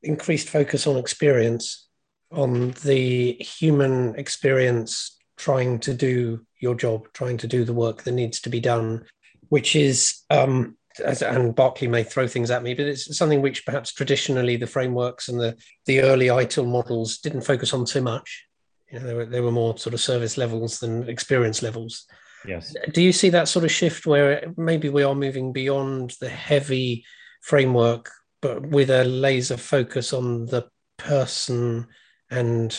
increased 0.02 0.48
focus 0.48 0.86
on 0.86 0.96
experience, 0.96 1.88
on 2.30 2.70
the 2.84 3.32
human 3.32 4.14
experience, 4.16 5.18
trying 5.36 5.80
to 5.80 5.92
do 5.92 6.46
your 6.60 6.76
job, 6.76 7.08
trying 7.12 7.38
to 7.38 7.48
do 7.48 7.64
the 7.64 7.72
work 7.72 8.04
that 8.04 8.12
needs 8.12 8.40
to 8.42 8.48
be 8.48 8.60
done, 8.60 9.04
which 9.48 9.74
is 9.74 10.20
um, 10.30 10.76
and 11.00 11.54
Barclay 11.54 11.88
may 11.88 12.04
throw 12.04 12.26
things 12.26 12.50
at 12.50 12.62
me, 12.62 12.74
but 12.74 12.86
it's 12.86 13.16
something 13.16 13.42
which 13.42 13.66
perhaps 13.66 13.92
traditionally 13.92 14.56
the 14.56 14.66
frameworks 14.66 15.28
and 15.28 15.40
the, 15.40 15.56
the 15.86 16.00
early 16.00 16.26
ITIL 16.26 16.66
models 16.66 17.18
didn't 17.18 17.42
focus 17.42 17.72
on 17.72 17.84
too 17.84 18.02
much. 18.02 18.46
You 18.90 19.00
know, 19.00 19.06
they 19.06 19.14
were, 19.14 19.26
they 19.26 19.40
were 19.40 19.50
more 19.50 19.76
sort 19.76 19.94
of 19.94 20.00
service 20.00 20.36
levels 20.36 20.78
than 20.78 21.08
experience 21.08 21.62
levels. 21.62 22.06
Yes. 22.46 22.74
Do 22.92 23.02
you 23.02 23.12
see 23.12 23.30
that 23.30 23.48
sort 23.48 23.64
of 23.64 23.72
shift 23.72 24.06
where 24.06 24.52
maybe 24.56 24.88
we 24.88 25.02
are 25.02 25.14
moving 25.14 25.52
beyond 25.52 26.14
the 26.20 26.28
heavy 26.28 27.04
framework, 27.42 28.10
but 28.42 28.66
with 28.66 28.90
a 28.90 29.04
laser 29.04 29.56
focus 29.56 30.12
on 30.12 30.46
the 30.46 30.68
person 30.98 31.86
and 32.30 32.78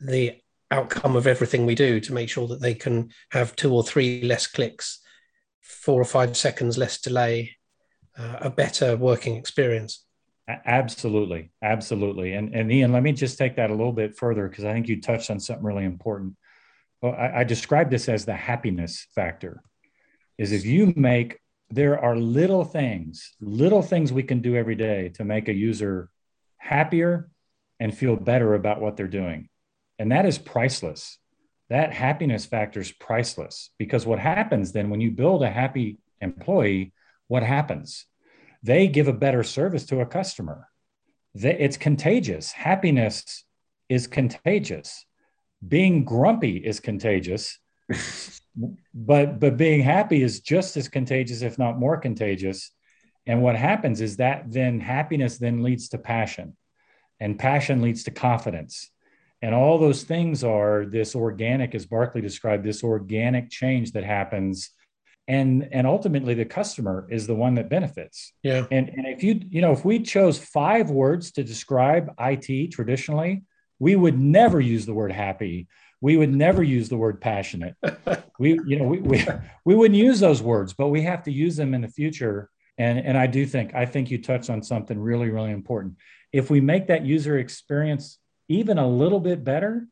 the 0.00 0.36
outcome 0.70 1.16
of 1.16 1.26
everything 1.26 1.66
we 1.66 1.74
do 1.74 2.00
to 2.00 2.12
make 2.12 2.28
sure 2.28 2.46
that 2.48 2.60
they 2.60 2.74
can 2.74 3.10
have 3.30 3.56
two 3.56 3.72
or 3.72 3.82
three 3.82 4.22
less 4.22 4.46
clicks 4.46 4.99
four 5.70 6.00
or 6.00 6.04
five 6.04 6.36
seconds 6.36 6.76
less 6.76 7.00
delay, 7.00 7.56
uh, 8.18 8.38
a 8.40 8.50
better 8.50 8.96
working 8.96 9.36
experience. 9.36 10.04
Absolutely, 10.48 11.52
absolutely. 11.62 12.34
And 12.34 12.54
and 12.54 12.72
Ian, 12.72 12.92
let 12.92 13.02
me 13.02 13.12
just 13.12 13.38
take 13.38 13.56
that 13.56 13.70
a 13.70 13.74
little 13.74 13.92
bit 13.92 14.16
further 14.16 14.48
because 14.48 14.64
I 14.64 14.72
think 14.72 14.88
you 14.88 15.00
touched 15.00 15.30
on 15.30 15.38
something 15.38 15.64
really 15.64 15.84
important. 15.84 16.36
Well, 17.00 17.14
I, 17.14 17.40
I 17.40 17.44
describe 17.44 17.90
this 17.90 18.08
as 18.08 18.24
the 18.24 18.34
happiness 18.34 19.06
factor. 19.14 19.62
Is 20.38 20.52
if 20.52 20.64
you 20.64 20.92
make 20.96 21.38
there 21.70 22.00
are 22.00 22.16
little 22.16 22.64
things, 22.64 23.32
little 23.40 23.82
things 23.82 24.12
we 24.12 24.24
can 24.24 24.40
do 24.40 24.56
every 24.56 24.74
day 24.74 25.10
to 25.10 25.24
make 25.24 25.48
a 25.48 25.54
user 25.54 26.10
happier 26.56 27.30
and 27.78 27.96
feel 27.96 28.16
better 28.16 28.54
about 28.54 28.80
what 28.80 28.96
they're 28.96 29.06
doing. 29.06 29.48
And 29.98 30.10
that 30.10 30.26
is 30.26 30.36
priceless 30.36 31.18
that 31.70 31.92
happiness 31.92 32.44
factor 32.44 32.80
is 32.80 32.90
priceless 32.90 33.70
because 33.78 34.04
what 34.04 34.18
happens 34.18 34.72
then 34.72 34.90
when 34.90 35.00
you 35.00 35.12
build 35.12 35.42
a 35.42 35.50
happy 35.50 35.98
employee, 36.20 36.92
what 37.28 37.44
happens? 37.44 38.06
They 38.62 38.88
give 38.88 39.06
a 39.06 39.12
better 39.12 39.44
service 39.44 39.86
to 39.86 40.00
a 40.00 40.06
customer. 40.06 40.68
It's 41.34 41.76
contagious. 41.76 42.50
Happiness 42.50 43.44
is 43.88 44.08
contagious. 44.08 45.06
Being 45.66 46.04
grumpy 46.04 46.56
is 46.56 46.80
contagious, 46.80 47.58
but 48.94 49.38
but 49.38 49.56
being 49.56 49.82
happy 49.82 50.22
is 50.22 50.40
just 50.40 50.76
as 50.76 50.88
contagious, 50.88 51.42
if 51.42 51.56
not 51.56 51.78
more 51.78 51.98
contagious. 51.98 52.72
And 53.26 53.42
what 53.42 53.54
happens 53.54 54.00
is 54.00 54.16
that 54.16 54.50
then 54.50 54.80
happiness 54.80 55.38
then 55.38 55.62
leads 55.62 55.90
to 55.90 55.98
passion, 55.98 56.56
and 57.20 57.38
passion 57.38 57.80
leads 57.80 58.04
to 58.04 58.10
confidence 58.10 58.90
and 59.42 59.54
all 59.54 59.78
those 59.78 60.02
things 60.02 60.44
are 60.44 60.84
this 60.84 61.14
organic, 61.14 61.74
as 61.74 61.86
Barclay 61.86 62.20
described, 62.20 62.64
this 62.64 62.84
organic 62.84 63.48
change 63.50 63.92
that 63.92 64.04
happens. 64.04 64.70
And, 65.28 65.68
and 65.72 65.86
ultimately 65.86 66.34
the 66.34 66.44
customer 66.44 67.06
is 67.10 67.26
the 67.26 67.34
one 67.34 67.54
that 67.54 67.70
benefits. 67.70 68.32
Yeah. 68.42 68.66
And, 68.70 68.90
and 68.90 69.06
if 69.06 69.22
you, 69.22 69.40
you 69.48 69.62
know, 69.62 69.72
if 69.72 69.84
we 69.84 70.00
chose 70.00 70.38
five 70.38 70.90
words 70.90 71.30
to 71.32 71.44
describe 71.44 72.14
IT 72.18 72.72
traditionally, 72.72 73.44
we 73.78 73.96
would 73.96 74.18
never 74.18 74.60
use 74.60 74.84
the 74.84 74.92
word 74.92 75.12
happy. 75.12 75.68
We 76.02 76.16
would 76.16 76.34
never 76.34 76.62
use 76.62 76.88
the 76.88 76.98
word 76.98 77.20
passionate. 77.20 77.76
we, 78.38 78.60
you 78.66 78.78
know, 78.78 78.86
we, 78.86 78.98
we, 78.98 79.24
we 79.64 79.74
wouldn't 79.74 79.98
use 79.98 80.20
those 80.20 80.42
words, 80.42 80.74
but 80.74 80.88
we 80.88 81.02
have 81.02 81.22
to 81.24 81.32
use 81.32 81.56
them 81.56 81.72
in 81.72 81.80
the 81.80 81.88
future. 81.88 82.50
And, 82.76 82.98
and 82.98 83.16
I 83.16 83.26
do 83.26 83.46
think, 83.46 83.74
I 83.74 83.86
think 83.86 84.10
you 84.10 84.20
touched 84.20 84.50
on 84.50 84.62
something 84.62 84.98
really, 84.98 85.30
really 85.30 85.50
important. 85.50 85.96
If 86.30 86.50
we 86.50 86.60
make 86.60 86.88
that 86.88 87.06
user 87.06 87.38
experience 87.38 88.18
even 88.50 88.78
a 88.78 88.86
little 88.86 89.20
bit 89.20 89.44
better, 89.44 89.86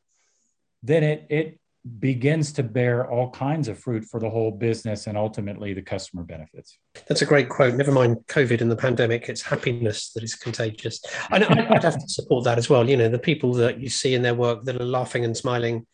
then 0.83 1.03
it 1.03 1.27
it 1.31 1.61
begins 2.01 2.53
to 2.53 2.63
bear 2.63 3.09
all 3.09 3.31
kinds 3.31 3.69
of 3.69 3.79
fruit 3.79 4.05
for 4.05 4.21
the 4.21 4.29
whole 4.29 4.51
business 4.51 5.07
and 5.07 5.17
ultimately 5.17 5.73
the 5.73 5.81
customer 5.81 6.23
benefits. 6.23 6.77
That's 7.07 7.23
a 7.23 7.27
great 7.27 7.49
quote. 7.49 7.75
Never 7.75 7.93
mind 7.93 8.19
COVID 8.27 8.61
and 8.61 8.71
the 8.71 8.77
pandemic, 8.77 9.29
it's 9.29 9.41
happiness 9.41 10.11
that 10.13 10.25
is 10.25 10.35
contagious. 10.35 11.01
I 11.31 11.37
I'd 11.37 11.85
have 11.85 11.99
to 11.99 12.09
support 12.09 12.45
that 12.45 12.59
as 12.59 12.69
well. 12.69 12.91
You 12.91 12.97
know, 12.97 13.09
the 13.09 13.19
people 13.19 13.55
that 13.55 13.81
you 13.81 13.89
see 13.89 14.15
in 14.15 14.23
their 14.23 14.35
work 14.35 14.65
that 14.65 14.81
are 14.81 14.85
laughing 14.85 15.25
and 15.25 15.37
smiling 15.37 15.87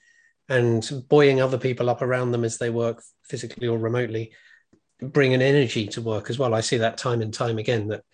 and 0.48 0.90
buoying 1.08 1.40
other 1.40 1.58
people 1.58 1.88
up 1.90 2.02
around 2.02 2.32
them 2.32 2.44
as 2.44 2.58
they 2.58 2.70
work 2.70 3.02
physically 3.24 3.68
or 3.68 3.78
remotely 3.78 4.32
bring 5.00 5.34
an 5.34 5.42
energy 5.42 5.86
to 5.88 6.00
work 6.00 6.30
as 6.30 6.38
well. 6.38 6.54
I 6.54 6.60
see 6.60 6.78
that 6.78 6.96
time 6.96 7.20
and 7.20 7.32
time 7.32 7.58
again 7.58 7.88
that 7.88 8.04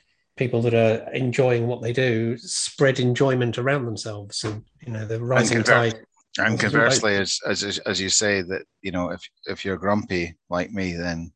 people 0.41 0.63
that 0.63 0.73
are 0.73 1.13
enjoying 1.13 1.67
what 1.67 1.83
they 1.83 1.93
do 1.93 2.35
spread 2.39 2.99
enjoyment 2.99 3.59
around 3.59 3.85
themselves 3.85 4.43
and 4.43 4.65
you 4.81 4.91
know 4.91 5.05
the 5.07 5.23
rising 5.23 5.59
and 5.59 5.67
conver- 5.67 5.93
tide 5.93 6.05
and 6.39 6.59
conversely 6.59 7.15
as, 7.17 7.39
as 7.47 7.79
as 7.81 8.01
you 8.01 8.09
say 8.09 8.41
that 8.41 8.63
you 8.81 8.91
know 8.91 9.11
if 9.11 9.21
if 9.45 9.67
you're 9.67 9.77
grumpy 9.77 10.35
like 10.49 10.73
me 10.73 10.95
then 10.95 11.31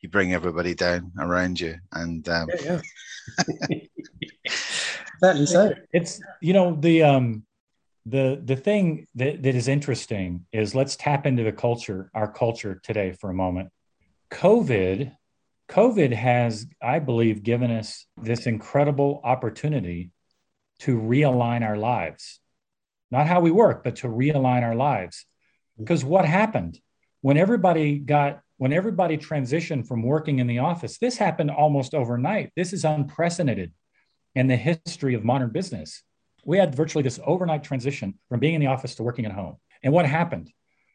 you 0.00 0.08
bring 0.08 0.32
everybody 0.32 0.74
down 0.74 1.12
around 1.18 1.60
you 1.60 1.74
and 1.92 2.26
um 2.30 2.48
yeah, 2.62 2.80
yeah. 3.68 3.80
that 5.20 5.36
is 5.36 5.54
it's 5.92 6.18
you 6.40 6.54
know 6.54 6.74
the 6.80 7.02
um 7.02 7.44
the 8.06 8.40
the 8.42 8.56
thing 8.56 9.06
that, 9.16 9.42
that 9.42 9.54
is 9.54 9.68
interesting 9.68 10.46
is 10.52 10.74
let's 10.74 10.94
tap 10.96 11.26
into 11.26 11.42
the 11.42 11.52
culture, 11.52 12.08
our 12.14 12.30
culture 12.32 12.80
today 12.82 13.12
for 13.12 13.30
a 13.30 13.34
moment. 13.34 13.70
COVID, 14.30 15.15
COVID 15.76 16.10
has, 16.14 16.66
I 16.82 17.00
believe, 17.00 17.42
given 17.42 17.70
us 17.70 18.06
this 18.16 18.46
incredible 18.46 19.20
opportunity 19.22 20.10
to 20.78 20.98
realign 20.98 21.62
our 21.62 21.76
lives. 21.76 22.40
Not 23.10 23.26
how 23.26 23.40
we 23.40 23.50
work, 23.50 23.84
but 23.84 23.96
to 23.96 24.08
realign 24.08 24.62
our 24.62 24.74
lives. 24.74 25.26
Because 25.78 26.02
what 26.02 26.24
happened 26.24 26.80
when 27.20 27.36
everybody 27.36 27.98
got 27.98 28.40
when 28.56 28.72
everybody 28.72 29.18
transitioned 29.18 29.86
from 29.86 30.02
working 30.02 30.38
in 30.38 30.46
the 30.46 30.60
office, 30.60 30.96
this 30.96 31.18
happened 31.18 31.50
almost 31.50 31.94
overnight. 31.94 32.52
This 32.56 32.72
is 32.72 32.86
unprecedented 32.86 33.74
in 34.34 34.46
the 34.46 34.56
history 34.56 35.12
of 35.12 35.26
modern 35.26 35.50
business. 35.50 36.02
We 36.46 36.56
had 36.56 36.74
virtually 36.74 37.02
this 37.02 37.20
overnight 37.22 37.64
transition 37.64 38.18
from 38.30 38.40
being 38.40 38.54
in 38.54 38.62
the 38.62 38.68
office 38.68 38.94
to 38.94 39.02
working 39.02 39.26
at 39.26 39.32
home. 39.32 39.56
And 39.82 39.92
what 39.92 40.06
happened? 40.06 40.50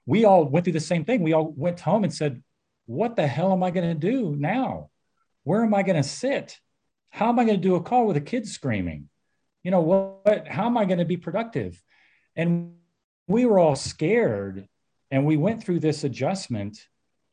We 0.08 0.26
all 0.26 0.44
went 0.46 0.64
through 0.64 0.74
the 0.74 0.80
same 0.80 1.06
thing. 1.06 1.22
We 1.22 1.34
all 1.34 1.54
went 1.56 1.80
home 1.80 2.04
and 2.04 2.12
said, 2.12 2.42
What 2.92 3.16
the 3.16 3.26
hell 3.26 3.54
am 3.54 3.64
I 3.64 3.72
going 3.72 3.88
to 3.88 4.12
do 4.12 4.36
now? 4.38 4.90
Where 5.44 5.64
am 5.64 5.74
I 5.74 5.82
going 5.82 5.96
to 5.96 6.04
sit? 6.04 6.60
How 7.10 7.30
am 7.30 7.40
I 7.40 7.46
going 7.46 7.56
to 7.56 7.68
do 7.68 7.76
a 7.76 7.82
call 7.82 8.06
with 8.06 8.18
a 8.18 8.22
kid 8.22 8.46
screaming? 8.46 9.08
You 9.64 9.72
know, 9.72 9.82
what, 9.82 10.46
how 10.48 10.66
am 10.66 10.78
I 10.78 10.84
going 10.84 11.00
to 11.00 11.06
be 11.06 11.18
productive? 11.18 11.82
And 12.36 12.74
we 13.28 13.46
were 13.46 13.60
all 13.60 13.78
scared 13.78 14.68
and 15.10 15.26
we 15.26 15.38
went 15.38 15.64
through 15.64 15.80
this 15.80 16.04
adjustment 16.04 16.88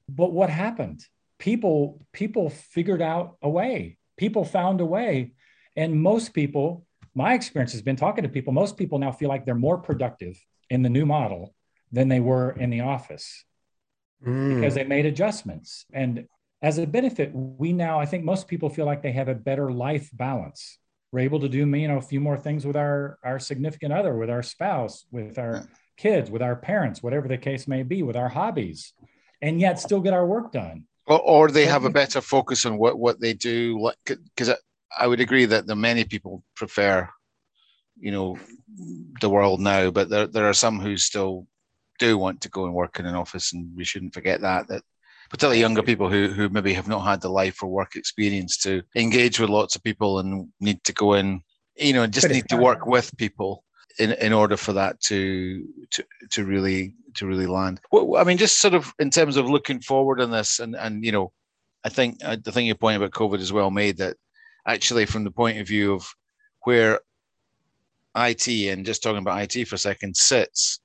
but 0.08 0.32
what 0.32 0.48
happened 0.48 1.04
people 1.38 2.00
people 2.12 2.50
figured 2.50 3.02
out 3.02 3.36
a 3.42 3.48
way 3.48 3.98
people 4.16 4.44
found 4.44 4.80
a 4.80 4.86
way 4.86 5.32
and 5.76 6.00
most 6.00 6.34
people 6.34 6.86
my 7.14 7.34
experience 7.34 7.72
has 7.72 7.82
been 7.82 7.96
talking 7.96 8.22
to 8.22 8.28
people 8.28 8.52
most 8.52 8.76
people 8.76 8.98
now 8.98 9.12
feel 9.12 9.28
like 9.28 9.44
they're 9.44 9.54
more 9.54 9.78
productive 9.78 10.38
in 10.70 10.82
the 10.82 10.88
new 10.88 11.04
model 11.04 11.54
than 11.90 12.08
they 12.08 12.20
were 12.20 12.50
in 12.52 12.70
the 12.70 12.80
office 12.80 13.44
mm. 14.26 14.56
because 14.56 14.74
they 14.74 14.84
made 14.84 15.06
adjustments 15.06 15.84
and 15.92 16.26
as 16.62 16.78
a 16.78 16.86
benefit 16.86 17.30
we 17.32 17.72
now 17.72 18.00
i 18.00 18.06
think 18.06 18.24
most 18.24 18.48
people 18.48 18.68
feel 18.68 18.86
like 18.86 19.02
they 19.02 19.12
have 19.12 19.28
a 19.28 19.34
better 19.34 19.70
life 19.72 20.10
balance 20.12 20.78
we're 21.12 21.20
able 21.20 21.40
to 21.40 21.48
do 21.48 21.58
you 21.58 21.88
know 21.88 21.98
a 21.98 22.02
few 22.02 22.20
more 22.20 22.36
things 22.36 22.66
with 22.66 22.76
our 22.76 23.18
our 23.22 23.38
significant 23.38 23.92
other 23.92 24.16
with 24.16 24.30
our 24.30 24.42
spouse 24.42 25.06
with 25.10 25.38
our 25.38 25.68
kids 25.96 26.30
with 26.30 26.42
our 26.42 26.56
parents 26.56 27.02
whatever 27.02 27.28
the 27.28 27.38
case 27.38 27.66
may 27.68 27.82
be 27.82 28.02
with 28.02 28.16
our 28.16 28.28
hobbies 28.28 28.92
and 29.42 29.60
yet 29.60 29.78
still 29.78 30.00
get 30.00 30.14
our 30.14 30.26
work 30.26 30.52
done. 30.52 30.84
Or, 31.06 31.20
or 31.20 31.50
they 31.50 31.66
have 31.66 31.84
a 31.84 31.90
better 31.90 32.20
focus 32.20 32.66
on 32.66 32.78
what, 32.78 32.98
what 32.98 33.20
they 33.20 33.32
do. 33.34 33.90
Because 34.04 34.54
I 34.96 35.06
would 35.06 35.20
agree 35.20 35.46
that 35.46 35.66
the 35.66 35.76
many 35.76 36.04
people 36.04 36.42
prefer, 36.54 37.08
you 37.98 38.12
know, 38.12 38.38
the 39.20 39.30
world 39.30 39.60
now, 39.60 39.90
but 39.90 40.08
there, 40.08 40.26
there 40.26 40.48
are 40.48 40.54
some 40.54 40.80
who 40.80 40.96
still 40.96 41.46
do 41.98 42.18
want 42.18 42.40
to 42.42 42.48
go 42.48 42.64
and 42.64 42.74
work 42.74 42.98
in 42.98 43.06
an 43.06 43.14
office, 43.14 43.52
and 43.52 43.74
we 43.76 43.84
shouldn't 43.84 44.14
forget 44.14 44.40
that. 44.40 44.68
That 44.68 44.82
particularly 45.30 45.60
younger 45.60 45.82
people 45.82 46.08
who 46.08 46.28
who 46.28 46.48
maybe 46.48 46.72
have 46.72 46.88
not 46.88 47.00
had 47.00 47.20
the 47.20 47.28
life 47.28 47.62
or 47.62 47.68
work 47.68 47.96
experience 47.96 48.56
to 48.58 48.82
engage 48.96 49.38
with 49.38 49.50
lots 49.50 49.76
of 49.76 49.82
people 49.82 50.18
and 50.20 50.48
need 50.60 50.82
to 50.84 50.92
go 50.92 51.14
in, 51.14 51.40
you 51.76 51.92
know, 51.92 52.06
just 52.06 52.28
need 52.28 52.48
to 52.48 52.56
work 52.56 52.86
with 52.86 53.16
people 53.16 53.64
in, 53.98 54.12
in 54.12 54.32
order 54.32 54.56
for 54.56 54.72
that 54.72 55.00
to 55.00 55.66
to 55.90 56.04
to 56.30 56.44
really 56.44 56.94
to 57.14 57.26
really 57.26 57.46
land. 57.46 57.80
Well, 57.90 58.16
I 58.16 58.24
mean, 58.24 58.38
just 58.38 58.60
sort 58.60 58.74
of 58.74 58.92
in 58.98 59.10
terms 59.10 59.36
of 59.36 59.50
looking 59.50 59.80
forward 59.80 60.20
on 60.20 60.30
this, 60.30 60.60
and 60.60 60.74
and 60.76 61.04
you 61.04 61.12
know, 61.12 61.32
I 61.84 61.88
think 61.88 62.18
uh, 62.24 62.36
I 62.46 62.50
think 62.50 62.66
your 62.66 62.76
point 62.76 62.96
about 62.96 63.10
COVID 63.10 63.40
is 63.40 63.52
well 63.52 63.70
made. 63.70 63.98
That 63.98 64.16
actually, 64.66 65.06
from 65.06 65.24
the 65.24 65.30
point 65.30 65.58
of 65.58 65.66
view 65.66 65.94
of 65.94 66.08
where 66.64 67.00
IT 68.16 68.48
and 68.48 68.84
just 68.84 69.02
talking 69.02 69.18
about 69.18 69.56
IT 69.56 69.66
for 69.66 69.76
a 69.76 69.78
second 69.78 70.16
sits 70.16 70.80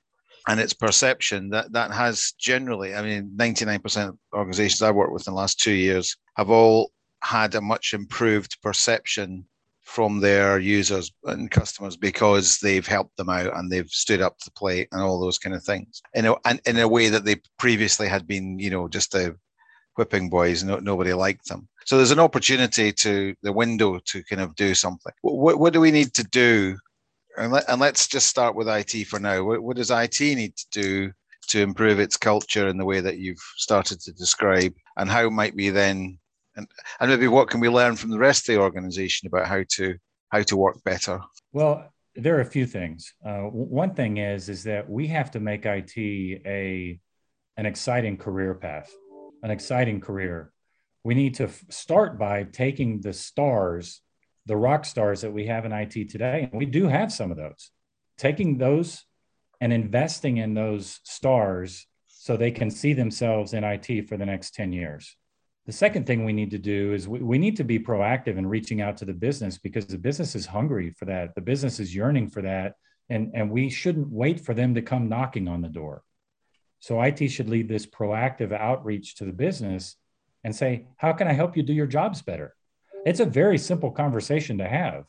and 0.46 0.60
its 0.60 0.74
perception 0.74 1.50
that 1.50 1.72
that 1.72 1.90
has 1.90 2.32
generally, 2.38 2.94
I 2.94 3.02
mean, 3.02 3.32
99% 3.36 4.08
of 4.08 4.18
organizations 4.34 4.82
I've 4.82 4.94
worked 4.94 5.12
with 5.12 5.26
in 5.26 5.34
the 5.34 5.40
last 5.40 5.58
two 5.58 5.72
years 5.72 6.16
have 6.36 6.50
all 6.50 6.92
had 7.22 7.54
a 7.54 7.60
much 7.60 7.94
improved 7.94 8.60
perception 8.62 9.46
from 9.82 10.20
their 10.20 10.58
users 10.58 11.12
and 11.24 11.50
customers 11.50 11.96
because 11.96 12.58
they've 12.58 12.86
helped 12.86 13.16
them 13.16 13.28
out 13.28 13.56
and 13.56 13.70
they've 13.70 13.90
stood 13.90 14.20
up 14.20 14.38
to 14.38 14.46
the 14.46 14.50
plate 14.52 14.88
and 14.92 15.02
all 15.02 15.20
those 15.20 15.38
kind 15.38 15.54
of 15.54 15.62
things. 15.62 16.02
In 16.14 16.26
a, 16.26 16.34
and 16.44 16.60
in 16.66 16.78
a 16.78 16.88
way 16.88 17.08
that 17.10 17.24
they 17.24 17.36
previously 17.58 18.08
had 18.08 18.26
been, 18.26 18.58
you 18.58 18.70
know, 18.70 18.88
just 18.88 19.14
a 19.14 19.36
whipping 19.96 20.28
boys. 20.28 20.64
No, 20.64 20.78
nobody 20.78 21.12
liked 21.12 21.48
them. 21.48 21.68
So 21.84 21.96
there's 21.96 22.10
an 22.10 22.18
opportunity 22.18 22.92
to 22.92 23.34
the 23.42 23.52
window 23.52 24.00
to 24.06 24.24
kind 24.24 24.40
of 24.40 24.54
do 24.56 24.74
something. 24.74 25.12
What, 25.22 25.58
what 25.58 25.72
do 25.72 25.80
we 25.80 25.90
need 25.90 26.14
to 26.14 26.24
do? 26.24 26.76
And, 27.36 27.52
let, 27.52 27.68
and 27.68 27.80
let's 27.80 28.06
just 28.06 28.28
start 28.28 28.54
with 28.54 28.68
IT 28.68 29.06
for 29.08 29.18
now. 29.18 29.42
What, 29.42 29.62
what 29.62 29.76
does 29.76 29.90
IT 29.90 30.20
need 30.20 30.56
to 30.56 30.66
do 30.70 31.12
to 31.48 31.60
improve 31.60 31.98
its 31.98 32.16
culture 32.16 32.68
in 32.68 32.78
the 32.78 32.84
way 32.84 33.00
that 33.00 33.18
you've 33.18 33.42
started 33.56 34.00
to 34.00 34.12
describe? 34.12 34.72
And 34.96 35.10
how 35.10 35.28
might 35.30 35.54
we 35.54 35.70
then 35.70 36.18
and, 36.56 36.68
and 37.00 37.10
maybe 37.10 37.28
what 37.28 37.48
can 37.48 37.60
we 37.60 37.68
learn 37.68 37.96
from 37.96 38.10
the 38.10 38.18
rest 38.18 38.48
of 38.48 38.54
the 38.54 38.60
organization 38.60 39.26
about 39.26 39.46
how 39.46 39.62
to 39.70 39.96
how 40.30 40.42
to 40.42 40.56
work 40.56 40.82
better 40.84 41.20
well 41.52 41.92
there 42.14 42.36
are 42.36 42.42
a 42.42 42.46
few 42.46 42.66
things 42.66 43.12
uh, 43.26 43.42
one 43.42 43.94
thing 43.94 44.18
is 44.18 44.48
is 44.48 44.64
that 44.64 44.88
we 44.88 45.06
have 45.06 45.30
to 45.30 45.40
make 45.40 45.66
it 45.66 45.92
a 45.96 46.98
an 47.56 47.66
exciting 47.66 48.16
career 48.16 48.54
path 48.54 48.92
an 49.42 49.50
exciting 49.50 50.00
career 50.00 50.52
we 51.02 51.14
need 51.14 51.34
to 51.34 51.44
f- 51.44 51.64
start 51.68 52.18
by 52.18 52.44
taking 52.44 53.00
the 53.00 53.12
stars 53.12 54.00
the 54.46 54.56
rock 54.56 54.84
stars 54.84 55.20
that 55.22 55.32
we 55.32 55.46
have 55.46 55.64
in 55.64 55.72
it 55.72 56.10
today 56.10 56.48
and 56.50 56.58
we 56.58 56.66
do 56.66 56.86
have 56.88 57.12
some 57.12 57.30
of 57.30 57.36
those 57.36 57.70
taking 58.18 58.58
those 58.58 59.04
and 59.60 59.72
investing 59.72 60.36
in 60.36 60.54
those 60.54 61.00
stars 61.04 61.86
so 62.06 62.36
they 62.36 62.50
can 62.50 62.70
see 62.70 62.92
themselves 62.92 63.54
in 63.54 63.64
it 63.64 64.08
for 64.08 64.16
the 64.16 64.26
next 64.26 64.54
10 64.54 64.72
years 64.72 65.16
the 65.66 65.72
second 65.72 66.06
thing 66.06 66.24
we 66.24 66.34
need 66.34 66.50
to 66.50 66.58
do 66.58 66.92
is 66.92 67.08
we, 67.08 67.20
we 67.20 67.38
need 67.38 67.56
to 67.56 67.64
be 67.64 67.78
proactive 67.78 68.36
in 68.36 68.46
reaching 68.46 68.82
out 68.82 68.98
to 68.98 69.06
the 69.06 69.14
business 69.14 69.56
because 69.56 69.86
the 69.86 69.98
business 69.98 70.34
is 70.34 70.44
hungry 70.44 70.90
for 70.90 71.06
that. 71.06 71.34
The 71.34 71.40
business 71.40 71.80
is 71.80 71.94
yearning 71.94 72.28
for 72.28 72.42
that. 72.42 72.74
And, 73.08 73.32
and 73.34 73.50
we 73.50 73.70
shouldn't 73.70 74.10
wait 74.10 74.40
for 74.40 74.54
them 74.54 74.74
to 74.74 74.82
come 74.82 75.08
knocking 75.08 75.48
on 75.48 75.62
the 75.62 75.68
door. 75.68 76.02
So 76.80 77.00
IT 77.00 77.28
should 77.28 77.48
lead 77.48 77.68
this 77.68 77.86
proactive 77.86 78.52
outreach 78.52 79.16
to 79.16 79.24
the 79.24 79.32
business 79.32 79.96
and 80.42 80.54
say, 80.54 80.86
how 80.96 81.14
can 81.14 81.28
I 81.28 81.32
help 81.32 81.56
you 81.56 81.62
do 81.62 81.72
your 81.72 81.86
jobs 81.86 82.20
better? 82.20 82.54
It's 83.04 83.20
a 83.20 83.26
very 83.26 83.58
simple 83.58 83.90
conversation 83.90 84.58
to 84.58 84.68
have. 84.68 85.04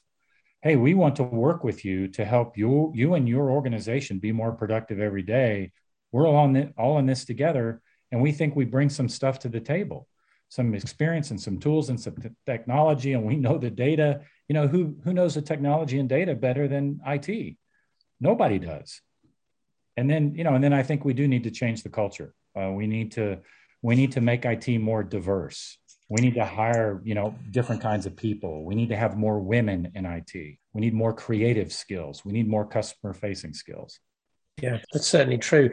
Hey, 0.62 0.76
we 0.76 0.94
want 0.94 1.16
to 1.18 1.24
work 1.24 1.64
with 1.64 1.86
you 1.86 2.08
to 2.10 2.26
help 2.26 2.58
you, 2.58 2.92
you 2.96 3.14
and 3.14 3.30
your 3.30 3.52
organization 3.52 4.20
be 4.20 4.32
more 4.32 4.52
productive 4.52 5.00
every 5.00 5.22
day. 5.22 5.72
We're 6.12 6.28
all, 6.28 6.36
on 6.36 6.74
all 6.78 6.98
in 6.98 7.06
this 7.06 7.26
together, 7.26 7.82
and 8.12 8.22
we 8.22 8.32
think 8.32 8.56
we 8.56 8.66
bring 8.66 8.90
some 8.90 9.10
stuff 9.10 9.40
to 9.40 9.50
the 9.50 9.60
table 9.60 10.08
some 10.50 10.74
experience 10.74 11.32
and 11.32 11.42
some 11.42 11.58
tools 11.58 11.90
and 11.90 12.00
some 12.00 12.16
technology 12.46 13.14
and 13.14 13.26
we 13.26 13.36
know 13.36 13.58
the 13.58 13.70
data. 13.70 14.22
You 14.48 14.54
know 14.54 14.68
who 14.68 14.96
who 15.04 15.14
knows 15.14 15.36
the 15.36 15.42
technology 15.42 16.00
and 16.00 16.08
data 16.08 16.36
better 16.36 16.68
than 16.68 17.02
it 17.06 17.58
nobody 18.20 18.60
does. 18.60 19.02
And 19.98 20.10
then 20.10 20.36
you 20.36 20.44
know 20.44 20.54
and 20.54 20.64
then 20.64 20.74
i 20.74 20.84
think 20.84 21.04
we 21.04 21.14
do 21.14 21.28
need 21.28 21.44
to 21.44 21.52
change 21.52 21.84
the 21.84 21.90
culture. 21.90 22.34
Uh, 22.56 22.72
we 22.72 22.88
need 22.88 23.14
to 23.14 23.40
we 23.82 23.96
need 23.96 24.14
to 24.14 24.22
make 24.22 24.46
it 24.46 24.80
more 24.80 25.04
diverse 25.04 25.78
we 26.10 26.22
need 26.22 26.36
to 26.36 26.46
hire 26.46 27.02
you 27.04 27.16
know 27.16 27.36
different 27.52 27.82
kinds 27.82 28.06
of 28.06 28.16
people 28.16 28.64
we 28.64 28.76
need 28.76 28.90
to 28.90 28.96
have 28.96 29.18
more 29.18 29.40
women 29.40 29.92
in 29.96 30.06
it 30.06 30.32
we 30.36 30.82
need 30.82 30.94
more 30.94 31.14
creative 31.14 31.72
skills 31.72 32.24
we 32.24 32.32
need 32.32 32.48
more 32.48 32.66
customer 32.66 33.14
facing 33.14 33.54
skills 33.54 34.00
yeah 34.62 34.78
that's 34.94 35.08
certainly 35.08 35.38
true 35.38 35.70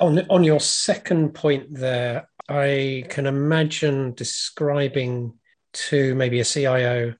on 0.00 0.18
on 0.28 0.44
your 0.44 0.60
second 0.60 1.34
point 1.34 1.66
there 1.70 2.28
I 2.48 3.04
can 3.08 3.26
imagine 3.26 4.14
describing 4.14 5.34
to 5.72 6.14
maybe 6.14 6.40
a 6.40 6.44
CIO, 6.44 7.14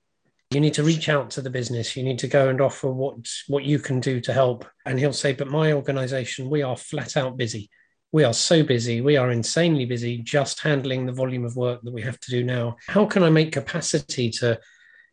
you 0.51 0.61
need 0.61 0.75
to 0.75 0.85
reach 0.85 1.09
out 1.09 1.31
to 1.31 1.43
the 1.43 1.51
business. 1.51 1.97
You 1.97 2.05
need 2.05 2.21
to 2.21 2.29
go 2.29 2.49
and 2.49 2.61
offer 2.61 2.91
what 2.91 3.17
what 3.49 3.65
you 3.65 3.79
can 3.79 4.01
do 4.01 4.21
to 4.21 4.33
help. 4.33 4.65
And 4.85 4.99
he'll 4.99 5.13
say, 5.13 5.33
"But 5.33 5.49
my 5.49 5.73
organization, 5.73 6.49
we 6.49 6.63
are 6.63 6.77
flat 6.77 7.17
out 7.17 7.37
busy. 7.37 7.69
We 8.13 8.25
are 8.25 8.35
so 8.35 8.63
busy. 8.63 9.01
We 9.01 9.17
are 9.17 9.31
insanely 9.31 9.85
busy 9.85 10.19
just 10.19 10.61
handling 10.61 11.07
the 11.07 11.13
volume 11.13 11.45
of 11.45 11.57
work 11.57 11.83
that 11.83 11.93
we 11.93 12.03
have 12.03 12.19
to 12.21 12.31
do 12.31 12.45
now. 12.45 12.77
How 12.87 13.05
can 13.05 13.23
I 13.23 13.31
make 13.31 13.53
capacity 13.53 14.31
to 14.31 14.61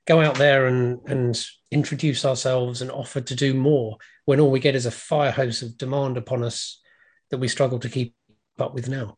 go 0.05 0.21
out 0.21 0.35
there 0.35 0.67
and 0.67 0.99
and 1.07 1.45
introduce 1.71 2.23
ourselves 2.23 2.81
and 2.81 2.91
offer 2.91 3.21
to 3.21 3.35
do 3.35 3.53
more 3.53 3.97
when 4.25 4.39
all 4.39 4.51
we 4.51 4.59
get 4.59 4.75
is 4.75 4.85
a 4.85 4.91
fire 4.91 5.31
hose 5.31 5.61
of 5.61 5.77
demand 5.77 6.17
upon 6.17 6.43
us 6.43 6.81
that 7.31 7.39
we 7.39 7.47
struggle 7.47 7.79
to 7.79 7.89
keep 7.89 8.15
up 8.59 8.73
with 8.73 8.87
now?" 8.87 9.17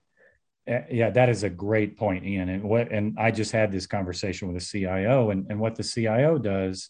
yeah 0.89 1.11
that 1.11 1.29
is 1.29 1.43
a 1.43 1.49
great 1.49 1.95
point 1.95 2.25
ian 2.25 2.49
and 2.49 2.63
what 2.63 2.91
and 2.91 3.15
i 3.19 3.29
just 3.29 3.51
had 3.51 3.71
this 3.71 3.85
conversation 3.85 4.47
with 4.47 4.57
a 4.57 4.65
cio 4.65 5.29
and, 5.29 5.45
and 5.51 5.59
what 5.59 5.75
the 5.75 5.83
cio 5.83 6.39
does 6.39 6.89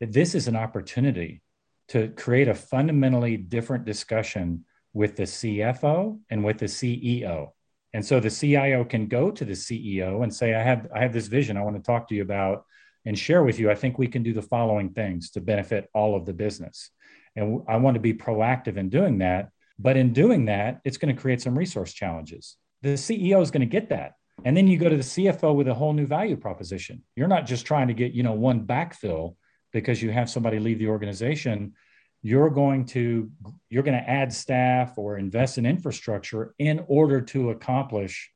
this 0.00 0.34
is 0.34 0.48
an 0.48 0.56
opportunity 0.56 1.42
to 1.88 2.08
create 2.08 2.48
a 2.48 2.54
fundamentally 2.54 3.36
different 3.36 3.84
discussion 3.84 4.64
with 4.92 5.16
the 5.16 5.24
cfo 5.24 6.18
and 6.30 6.44
with 6.44 6.58
the 6.58 6.66
ceo 6.66 7.48
and 7.94 8.04
so 8.04 8.20
the 8.20 8.30
cio 8.30 8.84
can 8.84 9.06
go 9.06 9.30
to 9.30 9.44
the 9.44 9.52
ceo 9.52 10.22
and 10.22 10.34
say 10.34 10.54
i 10.54 10.62
have 10.62 10.88
i 10.94 11.00
have 11.00 11.12
this 11.12 11.26
vision 11.26 11.56
i 11.56 11.62
want 11.62 11.76
to 11.76 11.82
talk 11.82 12.08
to 12.08 12.14
you 12.14 12.22
about 12.22 12.64
and 13.04 13.18
share 13.18 13.42
with 13.42 13.58
you 13.58 13.70
i 13.70 13.74
think 13.74 13.98
we 13.98 14.06
can 14.06 14.22
do 14.22 14.32
the 14.32 14.42
following 14.42 14.90
things 14.90 15.30
to 15.30 15.40
benefit 15.40 15.88
all 15.94 16.14
of 16.14 16.26
the 16.26 16.32
business 16.32 16.90
And 17.36 17.62
I 17.68 17.76
want 17.76 17.94
to 17.94 18.00
be 18.00 18.14
proactive 18.14 18.76
in 18.76 18.88
doing 18.88 19.18
that. 19.18 19.50
But 19.78 19.96
in 19.96 20.12
doing 20.12 20.46
that, 20.46 20.80
it's 20.84 20.98
going 20.98 21.14
to 21.14 21.20
create 21.20 21.40
some 21.40 21.56
resource 21.56 21.92
challenges. 21.92 22.56
The 22.82 22.90
CEO 22.90 23.42
is 23.42 23.50
going 23.50 23.60
to 23.60 23.66
get 23.66 23.88
that. 23.88 24.12
And 24.44 24.56
then 24.56 24.66
you 24.66 24.78
go 24.78 24.88
to 24.88 24.96
the 24.96 25.02
CFO 25.02 25.54
with 25.54 25.68
a 25.68 25.74
whole 25.74 25.92
new 25.92 26.06
value 26.06 26.36
proposition. 26.36 27.02
You're 27.16 27.28
not 27.28 27.46
just 27.46 27.66
trying 27.66 27.88
to 27.88 27.94
get, 27.94 28.12
you 28.12 28.22
know, 28.22 28.32
one 28.32 28.66
backfill 28.66 29.36
because 29.72 30.02
you 30.02 30.10
have 30.10 30.28
somebody 30.28 30.58
leave 30.58 30.78
the 30.78 30.88
organization. 30.88 31.74
You're 32.22 32.50
going 32.50 32.86
to 32.86 33.30
you're 33.68 33.82
going 33.82 33.98
to 33.98 34.08
add 34.08 34.32
staff 34.32 34.96
or 34.96 35.18
invest 35.18 35.58
in 35.58 35.66
infrastructure 35.66 36.54
in 36.58 36.84
order 36.86 37.20
to 37.20 37.50
accomplish 37.50 38.30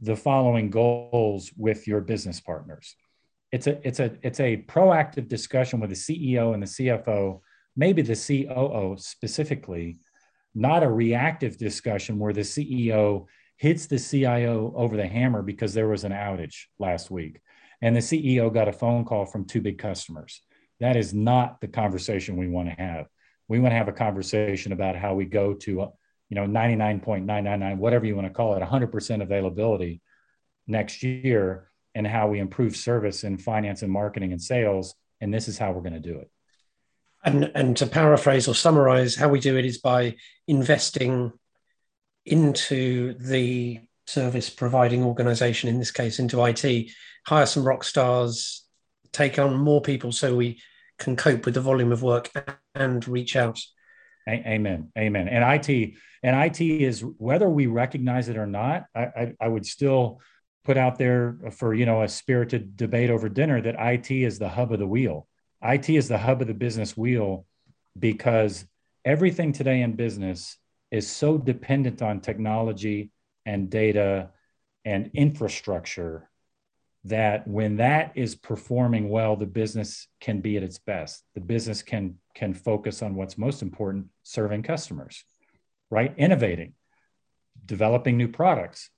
the 0.00 0.16
following 0.16 0.70
goals 0.70 1.52
with 1.56 1.86
your 1.86 2.00
business 2.00 2.40
partners. 2.40 2.96
It's 3.52 3.66
a 3.66 3.86
it's 3.86 4.00
a 4.00 4.16
it's 4.22 4.40
a 4.40 4.64
proactive 4.68 5.28
discussion 5.28 5.80
with 5.80 5.90
the 5.90 5.96
CEO 5.96 6.52
and 6.52 6.62
the 6.62 6.66
CFO, 6.66 7.40
maybe 7.76 8.02
the 8.02 8.14
COO 8.14 8.96
specifically, 8.98 9.98
not 10.54 10.82
a 10.82 10.90
reactive 10.90 11.56
discussion 11.56 12.18
where 12.18 12.32
the 12.32 12.40
CEO 12.40 13.26
hits 13.56 13.86
the 13.86 13.98
CIO 13.98 14.72
over 14.76 14.96
the 14.96 15.06
hammer 15.06 15.42
because 15.42 15.74
there 15.74 15.88
was 15.88 16.04
an 16.04 16.12
outage 16.12 16.66
last 16.78 17.10
week 17.10 17.40
and 17.82 17.94
the 17.94 18.00
CEO 18.00 18.52
got 18.52 18.68
a 18.68 18.72
phone 18.72 19.04
call 19.04 19.24
from 19.24 19.44
two 19.44 19.60
big 19.60 19.78
customers. 19.78 20.42
That 20.80 20.96
is 20.96 21.14
not 21.14 21.60
the 21.60 21.68
conversation 21.68 22.36
we 22.36 22.48
want 22.48 22.68
to 22.68 22.74
have. 22.74 23.06
We 23.48 23.58
want 23.58 23.72
to 23.72 23.76
have 23.76 23.88
a 23.88 23.92
conversation 23.92 24.72
about 24.72 24.96
how 24.96 25.14
we 25.14 25.24
go 25.24 25.54
to, 25.54 25.70
you 25.70 25.92
know, 26.30 26.46
99.999, 26.46 27.78
whatever 27.78 28.06
you 28.06 28.14
want 28.14 28.28
to 28.28 28.32
call 28.32 28.54
it, 28.54 28.62
100% 28.62 29.22
availability 29.22 30.00
next 30.66 31.02
year 31.02 31.70
and 31.94 32.06
how 32.06 32.28
we 32.28 32.38
improve 32.38 32.76
service 32.76 33.24
in 33.24 33.38
finance 33.38 33.82
and 33.82 33.90
marketing 33.90 34.32
and 34.32 34.40
sales. 34.40 34.94
And 35.20 35.32
this 35.32 35.48
is 35.48 35.58
how 35.58 35.72
we're 35.72 35.80
going 35.80 35.94
to 35.94 36.00
do 36.00 36.18
it. 36.18 36.30
And, 37.24 37.50
and 37.54 37.76
to 37.78 37.86
paraphrase 37.86 38.46
or 38.46 38.54
summarize, 38.54 39.16
how 39.16 39.28
we 39.28 39.40
do 39.40 39.56
it 39.56 39.64
is 39.64 39.78
by 39.78 40.16
investing 40.46 41.32
into 42.24 43.14
the 43.14 43.80
service 44.06 44.50
providing 44.50 45.02
organization, 45.02 45.68
in 45.68 45.78
this 45.78 45.90
case, 45.90 46.18
into 46.18 46.44
IT, 46.44 46.90
hire 47.26 47.46
some 47.46 47.64
rock 47.64 47.82
stars, 47.84 48.64
take 49.12 49.38
on 49.38 49.56
more 49.56 49.80
people 49.80 50.12
so 50.12 50.36
we 50.36 50.60
can 50.98 51.16
cope 51.16 51.44
with 51.44 51.54
the 51.54 51.60
volume 51.60 51.92
of 51.92 52.02
work 52.02 52.30
and 52.74 53.06
reach 53.08 53.36
out. 53.36 53.60
Amen. 54.28 54.92
Amen. 54.98 55.28
And 55.28 55.42
IT 55.42 55.94
and 56.22 56.44
IT 56.44 56.60
is 56.60 57.02
whether 57.16 57.48
we 57.48 57.66
recognize 57.66 58.28
it 58.28 58.36
or 58.36 58.46
not, 58.46 58.84
I, 58.94 59.00
I, 59.00 59.32
I 59.40 59.48
would 59.48 59.64
still 59.64 60.20
put 60.64 60.76
out 60.76 60.98
there 60.98 61.38
for 61.52 61.72
you 61.72 61.86
know 61.86 62.02
a 62.02 62.08
spirited 62.08 62.76
debate 62.76 63.08
over 63.08 63.28
dinner 63.30 63.62
that 63.62 63.76
IT 63.78 64.10
is 64.10 64.38
the 64.38 64.48
hub 64.48 64.72
of 64.72 64.80
the 64.80 64.86
wheel. 64.86 65.26
IT 65.62 65.88
is 65.88 66.08
the 66.08 66.18
hub 66.18 66.42
of 66.42 66.48
the 66.48 66.54
business 66.54 66.96
wheel 66.96 67.46
because 67.98 68.66
everything 69.04 69.52
today 69.52 69.80
in 69.80 69.96
business 69.96 70.58
is 70.90 71.08
so 71.08 71.38
dependent 71.38 72.02
on 72.02 72.20
technology 72.20 73.10
and 73.46 73.70
data 73.70 74.30
and 74.84 75.10
infrastructure 75.14 76.28
that 77.04 77.46
when 77.46 77.76
that 77.76 78.12
is 78.14 78.34
performing 78.34 79.08
well 79.08 79.36
the 79.36 79.46
business 79.46 80.08
can 80.20 80.40
be 80.40 80.56
at 80.56 80.62
its 80.62 80.78
best. 80.78 81.24
The 81.34 81.40
business 81.40 81.82
can 81.82 82.16
can 82.34 82.54
focus 82.54 83.02
on 83.02 83.14
what's 83.14 83.38
most 83.38 83.62
important 83.62 84.06
serving 84.22 84.62
customers 84.62 85.24
right? 85.90 86.14
Innovating 86.16 86.74
developing 87.66 88.16
new 88.16 88.28
products. 88.28 88.90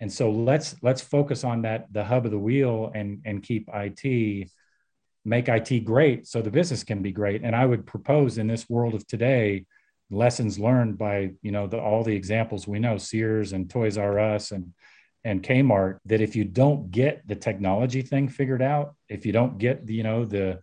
And 0.00 0.12
so 0.12 0.30
let's 0.30 0.74
let's 0.82 1.00
focus 1.00 1.44
on 1.44 1.62
that 1.62 1.92
the 1.92 2.04
hub 2.04 2.24
of 2.24 2.32
the 2.32 2.38
wheel 2.38 2.90
and 2.94 3.22
and 3.24 3.42
keep 3.42 3.68
it 3.72 4.50
make 5.24 5.48
it 5.48 5.84
great 5.84 6.26
so 6.26 6.42
the 6.42 6.50
business 6.50 6.82
can 6.82 7.02
be 7.02 7.12
great. 7.12 7.42
And 7.44 7.54
i 7.54 7.64
would 7.64 7.86
propose 7.86 8.38
in 8.38 8.48
this 8.48 8.68
world 8.68 8.94
of 8.94 9.06
today 9.06 9.66
lessons 10.10 10.58
learned 10.58 10.98
by 10.98 11.30
you 11.42 11.52
know 11.52 11.68
the, 11.68 11.78
all 11.78 12.02
the 12.02 12.16
examples 12.16 12.66
we 12.66 12.80
know 12.80 12.98
sears 12.98 13.52
and 13.52 13.70
toys 13.70 13.96
r 13.96 14.18
us 14.18 14.50
and 14.50 14.74
and 15.24 15.42
kmart 15.42 15.98
that 16.06 16.20
if 16.20 16.34
you 16.34 16.44
don't 16.44 16.90
get 16.90 17.26
the 17.26 17.36
technology 17.36 18.02
thing 18.02 18.28
figured 18.28 18.62
out 18.62 18.94
if 19.08 19.24
you 19.24 19.32
don't 19.32 19.58
get 19.58 19.86
the, 19.86 19.94
you 19.94 20.02
know 20.02 20.24
the 20.24 20.60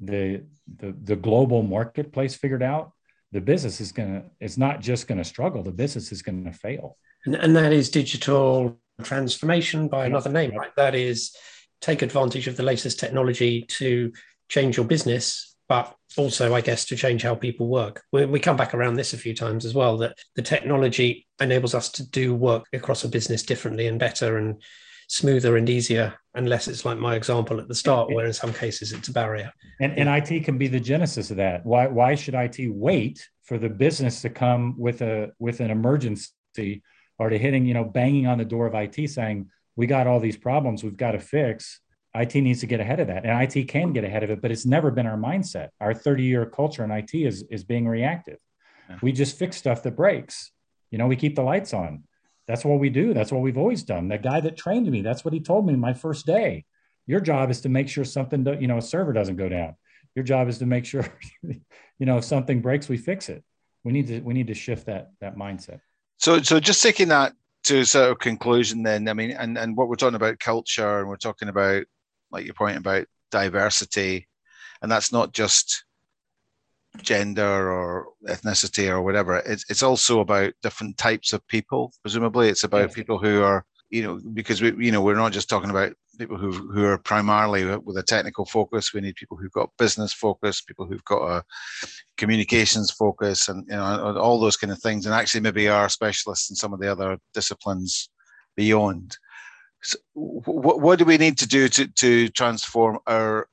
the 0.00 0.42
the, 0.76 0.94
the 1.04 1.16
global 1.16 1.62
marketplace 1.62 2.34
figured 2.34 2.62
out 2.62 2.92
the 3.32 3.40
business 3.40 3.80
is 3.80 3.92
going 3.92 4.08
to 4.08 4.22
it's 4.40 4.56
not 4.56 4.80
just 4.80 5.06
going 5.08 5.18
to 5.18 5.24
struggle 5.24 5.62
the 5.62 5.72
business 5.72 6.12
is 6.12 6.22
going 6.22 6.44
to 6.44 6.52
fail. 6.52 6.96
And, 7.24 7.34
and 7.34 7.56
that 7.56 7.72
is 7.72 7.90
digital 7.90 8.78
transformation 9.02 9.88
by 9.88 10.06
another 10.06 10.30
name 10.30 10.56
right? 10.56 10.74
That 10.76 10.94
is 10.94 11.34
take 11.80 12.02
advantage 12.02 12.48
of 12.48 12.56
the 12.56 12.62
latest 12.62 12.98
technology 12.98 13.62
to 13.62 14.12
change 14.48 14.76
your 14.76 14.86
business 14.86 15.56
but 15.68 15.94
also, 16.16 16.54
I 16.54 16.62
guess, 16.62 16.86
to 16.86 16.96
change 16.96 17.22
how 17.22 17.34
people 17.34 17.68
work. 17.68 18.02
We, 18.10 18.24
we, 18.24 18.40
come 18.40 18.56
back 18.56 18.74
around 18.74 18.94
this 18.94 19.12
a 19.12 19.18
few 19.18 19.34
times 19.34 19.66
as 19.66 19.74
well 19.74 19.98
that 19.98 20.16
the 20.34 20.42
technology 20.42 21.26
enables 21.40 21.74
us 21.74 21.90
to 21.90 22.08
do 22.08 22.34
work 22.34 22.64
across 22.72 23.04
a 23.04 23.08
business 23.08 23.42
differently 23.42 23.86
and 23.86 23.98
better 23.98 24.38
and 24.38 24.62
smoother 25.08 25.56
and 25.56 25.68
easier, 25.68 26.14
unless 26.34 26.68
it's 26.68 26.84
like 26.84 26.98
my 26.98 27.14
example 27.16 27.60
at 27.60 27.68
the 27.68 27.74
start, 27.74 28.12
where 28.12 28.26
in 28.26 28.32
some 28.32 28.52
cases 28.52 28.92
it's 28.92 29.08
a 29.08 29.12
barrier. 29.12 29.52
And, 29.80 29.98
and 29.98 30.08
IT 30.08 30.44
can 30.44 30.56
be 30.56 30.68
the 30.68 30.80
genesis 30.80 31.30
of 31.30 31.36
that. 31.36 31.64
Why, 31.64 31.86
why 31.86 32.14
should 32.14 32.34
IT 32.34 32.58
wait 32.72 33.26
for 33.44 33.58
the 33.58 33.68
business 33.68 34.22
to 34.22 34.30
come 34.30 34.74
with 34.78 35.02
a 35.02 35.32
with 35.38 35.60
an 35.60 35.70
emergency 35.70 36.82
or 37.18 37.30
to 37.30 37.38
hitting, 37.38 37.66
you 37.66 37.74
know, 37.74 37.84
banging 37.84 38.26
on 38.26 38.38
the 38.38 38.44
door 38.44 38.66
of 38.66 38.74
IT 38.74 39.10
saying, 39.10 39.50
we 39.76 39.86
got 39.86 40.06
all 40.06 40.20
these 40.20 40.36
problems 40.36 40.82
we've 40.82 40.96
got 40.96 41.12
to 41.12 41.20
fix 41.20 41.80
IT 42.14 42.34
needs 42.36 42.60
to 42.60 42.66
get 42.66 42.80
ahead 42.80 43.00
of 43.00 43.08
that, 43.08 43.24
and 43.24 43.42
IT 43.42 43.64
can 43.66 43.92
get 43.92 44.04
ahead 44.04 44.22
of 44.22 44.30
it, 44.30 44.40
but 44.40 44.50
it's 44.50 44.66
never 44.66 44.90
been 44.90 45.06
our 45.06 45.16
mindset. 45.16 45.68
Our 45.80 45.94
30 45.94 46.22
year 46.22 46.46
culture 46.46 46.84
in 46.84 46.90
IT 46.90 47.14
is 47.14 47.44
is 47.50 47.64
being 47.64 47.86
reactive. 47.86 48.38
Yeah. 48.88 48.98
We 49.02 49.12
just 49.12 49.38
fix 49.38 49.56
stuff 49.56 49.82
that 49.82 49.96
breaks. 49.96 50.50
You 50.90 50.98
know, 50.98 51.06
we 51.06 51.16
keep 51.16 51.36
the 51.36 51.42
lights 51.42 51.74
on. 51.74 52.04
That's 52.46 52.64
what 52.64 52.78
we 52.78 52.88
do. 52.88 53.12
That's 53.12 53.30
what 53.30 53.42
we've 53.42 53.58
always 53.58 53.82
done. 53.82 54.08
The 54.08 54.16
guy 54.16 54.40
that 54.40 54.56
trained 54.56 54.90
me, 54.90 55.02
that's 55.02 55.24
what 55.24 55.34
he 55.34 55.40
told 55.40 55.66
me 55.66 55.76
my 55.76 55.92
first 55.92 56.24
day. 56.24 56.64
Your 57.06 57.20
job 57.20 57.50
is 57.50 57.60
to 57.62 57.68
make 57.68 57.88
sure 57.88 58.04
something, 58.04 58.44
do, 58.44 58.56
you 58.58 58.66
know, 58.66 58.78
a 58.78 58.82
server 58.82 59.12
doesn't 59.12 59.36
go 59.36 59.48
down. 59.48 59.76
Your 60.14 60.24
job 60.24 60.48
is 60.48 60.58
to 60.58 60.66
make 60.66 60.86
sure, 60.86 61.06
you 61.42 62.06
know, 62.06 62.18
if 62.18 62.24
something 62.24 62.62
breaks, 62.62 62.88
we 62.88 62.96
fix 62.96 63.28
it. 63.28 63.44
We 63.84 63.92
need 63.92 64.06
to 64.08 64.20
we 64.20 64.34
need 64.34 64.46
to 64.48 64.54
shift 64.54 64.86
that 64.86 65.10
that 65.20 65.36
mindset. 65.36 65.80
So 66.16 66.40
so 66.40 66.58
just 66.58 66.82
taking 66.82 67.08
that 67.08 67.34
to 67.64 67.84
sort 67.84 68.10
of 68.10 68.18
conclusion 68.18 68.82
then 68.82 69.08
i 69.08 69.12
mean 69.12 69.32
and, 69.32 69.58
and 69.58 69.76
what 69.76 69.88
we're 69.88 69.96
talking 69.96 70.14
about 70.14 70.38
culture 70.38 71.00
and 71.00 71.08
we're 71.08 71.16
talking 71.16 71.48
about 71.48 71.84
like 72.30 72.44
your 72.44 72.54
point 72.54 72.76
about 72.76 73.06
diversity, 73.30 74.28
and 74.82 74.90
that's 74.90 75.12
not 75.12 75.32
just 75.32 75.84
gender 77.02 77.70
or 77.70 78.08
ethnicity 78.28 78.88
or 78.88 79.02
whatever. 79.02 79.36
It's 79.38 79.64
it's 79.68 79.82
also 79.82 80.20
about 80.20 80.52
different 80.62 80.96
types 80.96 81.32
of 81.32 81.46
people. 81.48 81.92
Presumably, 82.02 82.48
it's 82.48 82.64
about 82.64 82.92
people 82.92 83.18
who 83.18 83.42
are 83.42 83.64
you 83.90 84.02
know 84.02 84.20
because 84.34 84.60
we 84.60 84.86
you 84.86 84.92
know 84.92 85.00
we're 85.00 85.14
not 85.14 85.32
just 85.32 85.48
talking 85.48 85.70
about 85.70 85.92
people 86.18 86.36
who 86.36 86.50
who 86.50 86.84
are 86.84 86.98
primarily 86.98 87.64
with 87.78 87.96
a 87.96 88.02
technical 88.02 88.44
focus. 88.44 88.92
We 88.92 89.00
need 89.00 89.16
people 89.16 89.36
who've 89.36 89.52
got 89.52 89.70
business 89.78 90.12
focus, 90.12 90.60
people 90.60 90.86
who've 90.86 91.04
got 91.04 91.22
a 91.22 91.44
communications 92.16 92.90
focus, 92.90 93.48
and 93.48 93.64
you 93.68 93.76
know 93.76 94.18
all 94.18 94.40
those 94.40 94.56
kind 94.56 94.72
of 94.72 94.80
things. 94.80 95.06
And 95.06 95.14
actually, 95.14 95.40
maybe 95.40 95.68
are 95.68 95.88
specialists 95.88 96.50
in 96.50 96.56
some 96.56 96.72
of 96.72 96.80
the 96.80 96.90
other 96.90 97.18
disciplines 97.32 98.10
beyond. 98.56 99.16
So 99.82 99.98
what, 100.14 100.80
what 100.80 100.98
do 100.98 101.04
we 101.04 101.18
need 101.18 101.38
to 101.38 101.46
do 101.46 101.68
to, 101.68 101.86
to 101.86 102.28
transform 102.30 102.98
our 103.06 103.48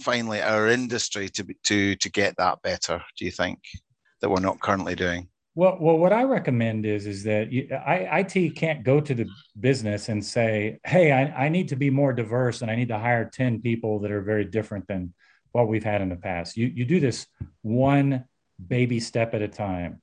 finally 0.00 0.40
our 0.40 0.68
industry 0.68 1.28
to 1.28 1.46
to 1.64 1.96
to 1.96 2.10
get 2.10 2.36
that 2.36 2.62
better? 2.62 3.02
Do 3.16 3.24
you 3.24 3.30
think 3.30 3.58
that 4.20 4.30
we're 4.30 4.40
not 4.40 4.60
currently 4.60 4.94
doing? 4.94 5.28
Well, 5.54 5.78
well, 5.80 5.98
what 5.98 6.12
I 6.12 6.22
recommend 6.22 6.86
is 6.86 7.06
is 7.06 7.24
that 7.24 7.50
you, 7.50 7.68
I, 7.74 8.20
IT 8.20 8.56
can't 8.56 8.84
go 8.84 9.00
to 9.00 9.14
the 9.14 9.26
business 9.58 10.08
and 10.08 10.24
say, 10.24 10.78
"Hey, 10.84 11.12
I, 11.12 11.46
I 11.46 11.48
need 11.48 11.68
to 11.68 11.76
be 11.76 11.90
more 11.90 12.12
diverse, 12.12 12.62
and 12.62 12.70
I 12.70 12.76
need 12.76 12.88
to 12.88 12.98
hire 12.98 13.28
ten 13.28 13.60
people 13.60 13.98
that 14.00 14.10
are 14.10 14.22
very 14.22 14.44
different 14.44 14.86
than 14.86 15.12
what 15.52 15.68
we've 15.68 15.84
had 15.84 16.02
in 16.02 16.08
the 16.08 16.16
past." 16.16 16.56
You 16.56 16.66
you 16.66 16.84
do 16.84 17.00
this 17.00 17.26
one 17.62 18.24
baby 18.64 19.00
step 19.00 19.34
at 19.34 19.42
a 19.42 19.48
time, 19.48 20.00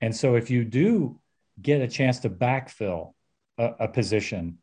and 0.00 0.14
so 0.14 0.36
if 0.36 0.48
you 0.48 0.64
do 0.64 1.20
get 1.60 1.80
a 1.80 1.88
chance 1.88 2.20
to 2.20 2.30
backfill 2.30 3.14
a, 3.58 3.72
a 3.80 3.88
position, 3.88 4.58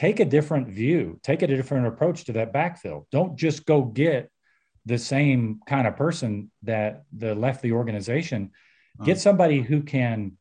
take 0.00 0.18
a 0.18 0.24
different 0.24 0.66
view, 0.66 1.20
take 1.22 1.42
a 1.42 1.46
different 1.46 1.86
approach 1.86 2.24
to 2.24 2.32
that 2.32 2.54
backfill. 2.54 3.04
Don't 3.12 3.36
just 3.36 3.66
go 3.66 3.82
get 3.82 4.30
the 4.86 4.96
same 4.96 5.60
kind 5.66 5.86
of 5.86 5.94
person 5.94 6.50
that 6.62 7.02
the 7.12 7.34
left 7.34 7.60
the 7.60 7.72
organization. 7.72 8.50
Uh-huh. 8.98 9.04
Get 9.04 9.18
somebody 9.18 9.60
who 9.60 9.82
can 9.82 10.38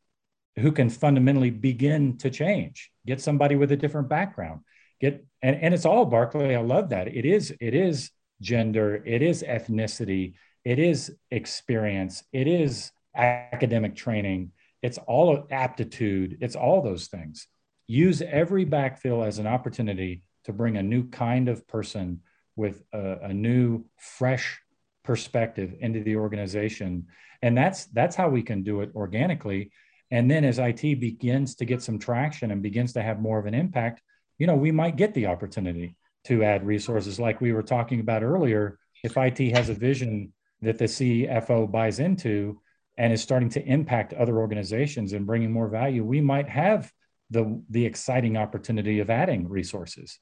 who 0.56 0.72
can 0.72 0.90
fundamentally 0.90 1.50
begin 1.50 2.18
to 2.20 2.30
change. 2.30 2.90
Get 3.06 3.20
somebody 3.20 3.58
with 3.58 3.74
a 3.74 3.76
different 3.76 4.08
background. 4.08 4.62
Get 5.02 5.26
and, 5.42 5.58
and 5.58 5.74
it's 5.74 5.86
all 5.86 6.06
Barclay. 6.06 6.56
I 6.56 6.62
love 6.62 6.92
that. 6.92 7.10
It 7.10 7.26
is 7.26 7.54
it 7.60 7.74
is 7.74 8.12
gender, 8.42 9.04
it 9.06 9.22
is 9.22 9.44
ethnicity, 9.44 10.36
it 10.64 10.80
is 10.80 11.14
experience, 11.32 12.24
it 12.32 12.48
is 12.48 12.94
academic 13.14 13.98
training, 13.98 14.54
it's 14.82 15.00
all 15.00 15.48
aptitude, 15.52 16.38
it's 16.40 16.56
all 16.56 16.82
those 16.82 17.08
things 17.08 17.50
use 17.90 18.22
every 18.22 18.68
backfill 18.68 19.26
as 19.26 19.40
an 19.40 19.48
opportunity 19.48 20.22
to 20.44 20.54
bring 20.54 20.78
a 20.78 20.84
new 20.84 21.10
kind 21.10 21.50
of 21.50 21.68
person 21.68 22.22
with 22.56 22.84
a, 22.94 23.18
a 23.24 23.34
new, 23.34 23.84
fresh 23.98 24.62
perspective 25.04 25.74
into 25.80 26.04
the 26.04 26.16
organization. 26.16 27.08
And 27.42 27.58
that's 27.58 27.86
that's 27.86 28.16
how 28.16 28.30
we 28.30 28.44
can 28.44 28.62
do 28.62 28.82
it 28.82 28.92
organically. 28.96 29.72
And 30.12 30.30
then 30.30 30.46
as 30.46 30.60
IT 30.60 31.00
begins 31.00 31.56
to 31.56 31.66
get 31.66 31.82
some 31.82 31.98
traction 31.98 32.52
and 32.52 32.62
begins 32.62 32.94
to 32.94 33.02
have 33.02 33.20
more 33.20 33.40
of 33.40 33.48
an 33.48 33.56
impact, 33.56 34.04
you 34.38 34.46
know, 34.46 34.56
we 34.56 34.72
might 34.72 34.96
get 34.96 35.16
the 35.16 35.26
opportunity 35.26 35.96
to 36.26 36.44
add 36.44 36.68
resources 36.68 37.20
like 37.20 37.42
we 37.42 37.54
were 37.54 37.64
talking 37.64 38.02
about 38.02 38.22
earlier. 38.22 38.78
If 39.04 39.18
IT 39.18 39.40
has 39.56 39.70
a 39.70 39.74
vision 39.74 40.32
that 40.62 40.78
the 40.78 40.86
CFO 40.86 41.72
buys 41.72 42.00
into 42.00 42.62
and 43.00 43.12
is 43.12 43.24
starting 43.24 43.50
to 43.50 43.66
impact 43.66 44.14
other 44.14 44.38
organizations 44.38 45.14
and 45.14 45.26
bringing 45.26 45.52
more 45.52 45.70
value, 45.70 46.04
we 46.04 46.22
might 46.22 46.50
have 46.50 46.92
the, 47.30 47.62
the 47.70 47.86
exciting 47.86 48.38
opportunity 48.38 49.00
of 49.00 49.10
adding 49.10 49.48
resources. 49.48 50.20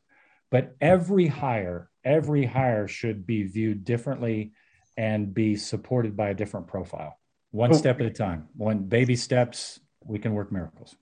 But 0.51 0.65
hmm. 0.65 0.71
every 0.81 1.27
hire, 1.27 1.89
every 2.03 2.45
hire 2.45 2.87
should 2.87 3.25
be 3.25 3.43
viewed 3.43 3.83
differently 3.83 4.53
and 4.97 5.33
be 5.33 5.55
supported 5.55 6.17
by 6.17 6.29
a 6.29 6.33
different 6.33 6.67
profile, 6.67 7.19
one 7.51 7.71
oh. 7.71 7.77
step 7.77 7.99
at 7.99 8.07
a 8.07 8.11
time. 8.11 8.47
One 8.55 8.79
baby 8.79 9.15
steps, 9.15 9.79
we 10.03 10.19
can 10.19 10.33
work 10.33 10.51
miracles. 10.51 10.95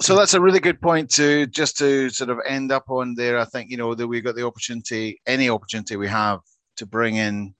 So 0.00 0.14
that's 0.14 0.34
a 0.34 0.40
really 0.40 0.60
good 0.60 0.80
point 0.80 1.10
to 1.10 1.46
just 1.46 1.76
to 1.78 2.10
sort 2.10 2.30
of 2.30 2.38
end 2.46 2.70
up 2.70 2.90
on 2.90 3.14
there. 3.14 3.38
I 3.38 3.46
think 3.46 3.70
you 3.70 3.78
know 3.78 3.94
that 3.94 4.06
we've 4.06 4.24
got 4.24 4.36
the 4.36 4.46
opportunity, 4.46 5.20
any 5.26 5.48
opportunity 5.48 5.96
we 5.96 6.08
have, 6.08 6.40
to 6.76 6.84
bring 6.84 7.16
in 7.16 7.54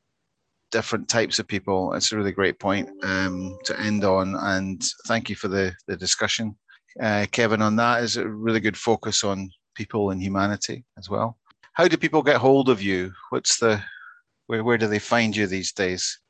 different 0.70 1.08
types 1.08 1.38
of 1.38 1.48
people. 1.48 1.94
It's 1.94 2.12
a 2.12 2.16
really 2.16 2.32
great 2.32 2.58
point 2.58 2.90
um, 3.02 3.56
to 3.64 3.80
end 3.80 4.04
on, 4.04 4.34
and 4.34 4.84
thank 5.06 5.30
you 5.30 5.36
for 5.36 5.48
the 5.48 5.72
the 5.86 5.96
discussion, 5.96 6.54
uh, 7.00 7.24
Kevin. 7.32 7.62
On 7.62 7.74
that 7.76 8.02
is 8.02 8.18
a 8.18 8.28
really 8.28 8.60
good 8.60 8.76
focus 8.76 9.24
on 9.24 9.48
people 9.74 10.10
and 10.10 10.22
humanity 10.22 10.84
as 10.98 11.08
well. 11.08 11.38
How 11.72 11.88
do 11.88 11.96
people 11.96 12.22
get 12.22 12.36
hold 12.36 12.68
of 12.68 12.82
you? 12.82 13.12
What's 13.30 13.56
the 13.58 13.82
where 14.46 14.62
where 14.62 14.76
do 14.76 14.88
they 14.88 14.98
find 14.98 15.34
you 15.34 15.46
these 15.46 15.72
days? 15.72 16.20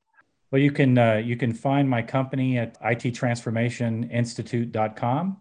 Well, 0.53 0.62
you 0.62 0.71
can 0.71 0.97
uh, 0.97 1.16
you 1.16 1.37
can 1.37 1.53
find 1.53 1.90
my 1.90 2.03
company 2.03 2.59
at 2.59 2.81
ittransformationinstitute.com 2.81 5.38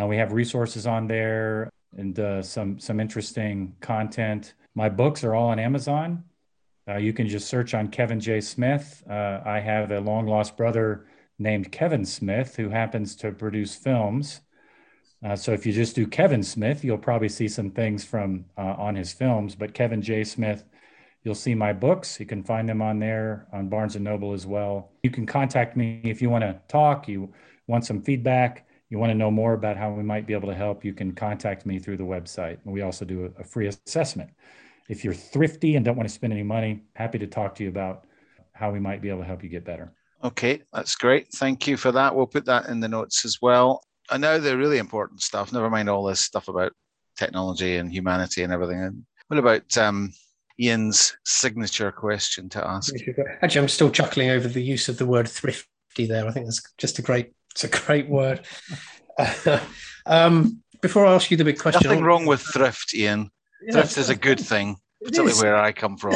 uh, 0.00 0.06
we 0.06 0.16
have 0.16 0.32
resources 0.32 0.86
on 0.86 1.06
there 1.06 1.70
and 1.96 2.18
uh, 2.18 2.42
some 2.42 2.78
some 2.78 3.00
interesting 3.00 3.74
content. 3.80 4.54
My 4.74 4.88
books 4.88 5.24
are 5.24 5.34
all 5.34 5.48
on 5.48 5.58
Amazon. 5.58 6.24
Uh, 6.88 6.96
you 6.96 7.12
can 7.12 7.28
just 7.28 7.48
search 7.48 7.74
on 7.74 7.88
Kevin 7.88 8.20
J. 8.20 8.40
Smith. 8.40 9.02
Uh, 9.08 9.40
I 9.44 9.60
have 9.60 9.90
a 9.90 10.00
long 10.00 10.26
lost 10.26 10.56
brother 10.56 11.06
named 11.38 11.72
Kevin 11.72 12.04
Smith 12.04 12.56
who 12.56 12.68
happens 12.68 13.16
to 13.16 13.32
produce 13.32 13.74
films. 13.74 14.40
Uh, 15.24 15.36
so 15.36 15.52
if 15.52 15.66
you 15.66 15.72
just 15.72 15.94
do 15.94 16.06
Kevin 16.06 16.42
Smith, 16.42 16.82
you'll 16.82 16.98
probably 16.98 17.28
see 17.28 17.48
some 17.48 17.70
things 17.70 18.04
from 18.04 18.46
uh, 18.56 18.74
on 18.78 18.94
his 18.94 19.12
films. 19.12 19.54
But 19.54 19.74
Kevin 19.74 20.00
J. 20.00 20.24
Smith, 20.24 20.64
you'll 21.24 21.34
see 21.34 21.54
my 21.54 21.72
books. 21.72 22.18
You 22.18 22.26
can 22.26 22.42
find 22.42 22.68
them 22.68 22.80
on 22.80 22.98
there 22.98 23.46
on 23.52 23.68
Barnes 23.68 23.96
and 23.96 24.04
Noble 24.04 24.32
as 24.32 24.46
well. 24.46 24.92
You 25.02 25.10
can 25.10 25.26
contact 25.26 25.76
me 25.76 26.00
if 26.04 26.22
you 26.22 26.30
want 26.30 26.42
to 26.42 26.60
talk. 26.68 27.08
You 27.08 27.32
want 27.66 27.84
some 27.84 28.00
feedback 28.02 28.66
you 28.90 28.98
want 28.98 29.10
to 29.10 29.14
know 29.14 29.30
more 29.30 29.54
about 29.54 29.76
how 29.76 29.92
we 29.92 30.02
might 30.02 30.26
be 30.26 30.34
able 30.34 30.48
to 30.48 30.54
help, 30.54 30.84
you 30.84 30.92
can 30.92 31.12
contact 31.12 31.64
me 31.64 31.78
through 31.78 31.96
the 31.96 32.04
website. 32.04 32.58
We 32.64 32.82
also 32.82 33.04
do 33.04 33.26
a, 33.26 33.40
a 33.40 33.44
free 33.44 33.68
assessment. 33.68 34.30
If 34.88 35.04
you're 35.04 35.14
thrifty 35.14 35.76
and 35.76 35.84
don't 35.84 35.96
want 35.96 36.08
to 36.08 36.14
spend 36.14 36.32
any 36.32 36.42
money, 36.42 36.82
happy 36.94 37.18
to 37.20 37.26
talk 37.26 37.54
to 37.54 37.62
you 37.62 37.68
about 37.68 38.06
how 38.52 38.72
we 38.72 38.80
might 38.80 39.00
be 39.00 39.08
able 39.08 39.20
to 39.20 39.24
help 39.24 39.44
you 39.44 39.48
get 39.48 39.64
better. 39.64 39.92
Okay, 40.24 40.60
that's 40.72 40.96
great. 40.96 41.28
Thank 41.32 41.66
you 41.68 41.76
for 41.76 41.92
that. 41.92 42.14
We'll 42.14 42.26
put 42.26 42.44
that 42.46 42.66
in 42.66 42.80
the 42.80 42.88
notes 42.88 43.24
as 43.24 43.38
well. 43.40 43.82
I 44.10 44.18
know 44.18 44.38
they're 44.38 44.58
really 44.58 44.78
important 44.78 45.22
stuff, 45.22 45.52
never 45.52 45.70
mind 45.70 45.88
all 45.88 46.04
this 46.04 46.20
stuff 46.20 46.48
about 46.48 46.72
technology 47.16 47.76
and 47.76 47.92
humanity 47.92 48.42
and 48.42 48.52
everything. 48.52 48.82
And 48.82 49.04
what 49.28 49.38
about 49.38 49.78
um, 49.78 50.12
Ian's 50.58 51.16
signature 51.24 51.92
question 51.92 52.48
to 52.50 52.66
ask? 52.66 52.92
Actually, 53.40 53.60
I'm 53.60 53.68
still 53.68 53.90
chuckling 53.90 54.30
over 54.30 54.48
the 54.48 54.62
use 54.62 54.88
of 54.88 54.98
the 54.98 55.06
word 55.06 55.28
thrifty 55.28 56.06
there. 56.06 56.26
I 56.26 56.32
think 56.32 56.46
that's 56.46 56.60
just 56.76 56.98
a 56.98 57.02
great 57.02 57.32
it's 57.52 57.64
a 57.64 57.68
great 57.68 58.08
word. 58.08 58.46
um, 60.06 60.62
before 60.80 61.06
I 61.06 61.14
ask 61.14 61.30
you 61.30 61.36
the 61.36 61.44
big 61.44 61.58
question, 61.58 61.88
nothing 61.88 62.04
wrong 62.04 62.26
with 62.26 62.40
thrift, 62.40 62.94
Ian. 62.94 63.30
Yeah, 63.62 63.72
thrift 63.72 63.98
is 63.98 64.08
a 64.08 64.16
good 64.16 64.40
thing, 64.40 64.76
particularly 65.02 65.38
where 65.40 65.56
I 65.56 65.72
come 65.72 65.96
from. 65.96 66.14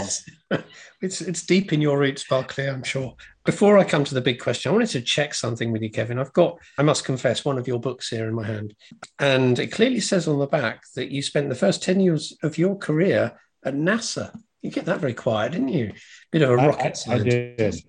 it's 1.03 1.20
it's 1.20 1.44
deep 1.44 1.73
in 1.73 1.81
your 1.81 1.99
roots, 1.99 2.25
Barclay. 2.29 2.68
I'm 2.68 2.83
sure. 2.83 3.14
Before 3.44 3.77
I 3.77 3.85
come 3.85 4.05
to 4.05 4.14
the 4.14 4.23
big 4.23 4.40
question, 4.40 4.70
I 4.70 4.73
wanted 4.73 4.88
to 4.90 5.03
check 5.03 5.35
something 5.35 5.70
with 5.70 5.83
you, 5.83 5.90
Kevin. 5.90 6.18
I've 6.18 6.33
got, 6.33 6.59
I 6.79 6.83
must 6.83 7.05
confess, 7.05 7.44
one 7.44 7.59
of 7.59 7.68
your 7.68 7.79
books 7.79 8.09
here 8.09 8.27
in 8.27 8.35
my 8.35 8.47
hand, 8.47 8.75
and 9.18 9.59
it 9.59 9.73
clearly 9.73 10.01
says 10.01 10.27
on 10.27 10.38
the 10.38 10.47
back 10.47 10.83
that 10.94 11.11
you 11.11 11.20
spent 11.20 11.51
the 11.51 11.55
first 11.55 11.83
ten 11.83 12.01
years 12.01 12.37
of 12.42 12.57
your 12.57 12.77
career 12.77 13.38
at 13.64 13.75
NASA. 13.75 14.35
You 14.62 14.70
get 14.70 14.87
that 14.87 15.01
very 15.01 15.14
quiet, 15.14 15.53
didn't 15.53 15.68
you? 15.68 15.92
Bit 16.33 16.40
of 16.40 16.51
a 16.51 16.57
rocket 16.57 16.99
I, 17.07 17.12
I, 17.12 17.14
I 17.16 17.18
did 17.18 17.85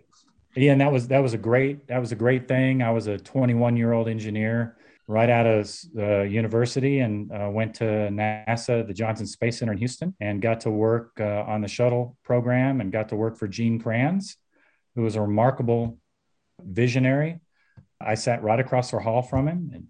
yeah, 0.55 0.71
and 0.71 0.81
that 0.81 0.91
was 0.91 1.07
that 1.09 1.19
was 1.19 1.33
a 1.33 1.37
great 1.37 1.87
that 1.87 1.99
was 1.99 2.11
a 2.11 2.15
great 2.15 2.47
thing. 2.47 2.81
I 2.81 2.91
was 2.91 3.07
a 3.07 3.17
21 3.17 3.75
year 3.75 3.91
old 3.91 4.07
engineer 4.07 4.77
right 5.07 5.29
out 5.29 5.45
of 5.45 5.71
uh, 5.97 6.21
university 6.21 6.99
and 6.99 7.31
uh, 7.31 7.49
went 7.51 7.75
to 7.75 7.83
NASA, 7.83 8.87
the 8.87 8.93
Johnson 8.93 9.27
Space 9.27 9.59
Center 9.59 9.73
in 9.73 9.77
Houston, 9.77 10.15
and 10.19 10.41
got 10.41 10.61
to 10.61 10.71
work 10.71 11.11
uh, 11.19 11.43
on 11.43 11.61
the 11.61 11.67
shuttle 11.67 12.17
program 12.23 12.81
and 12.81 12.91
got 12.91 13.09
to 13.09 13.15
work 13.15 13.37
for 13.37 13.47
Gene 13.47 13.79
Kranz, 13.79 14.37
who 14.95 15.03
was 15.03 15.15
a 15.15 15.21
remarkable 15.21 15.99
visionary. 16.59 17.41
I 18.01 18.15
sat 18.15 18.41
right 18.41 18.59
across 18.59 18.91
the 18.91 18.99
hall 18.99 19.21
from 19.21 19.47
him 19.47 19.71
and 19.73 19.87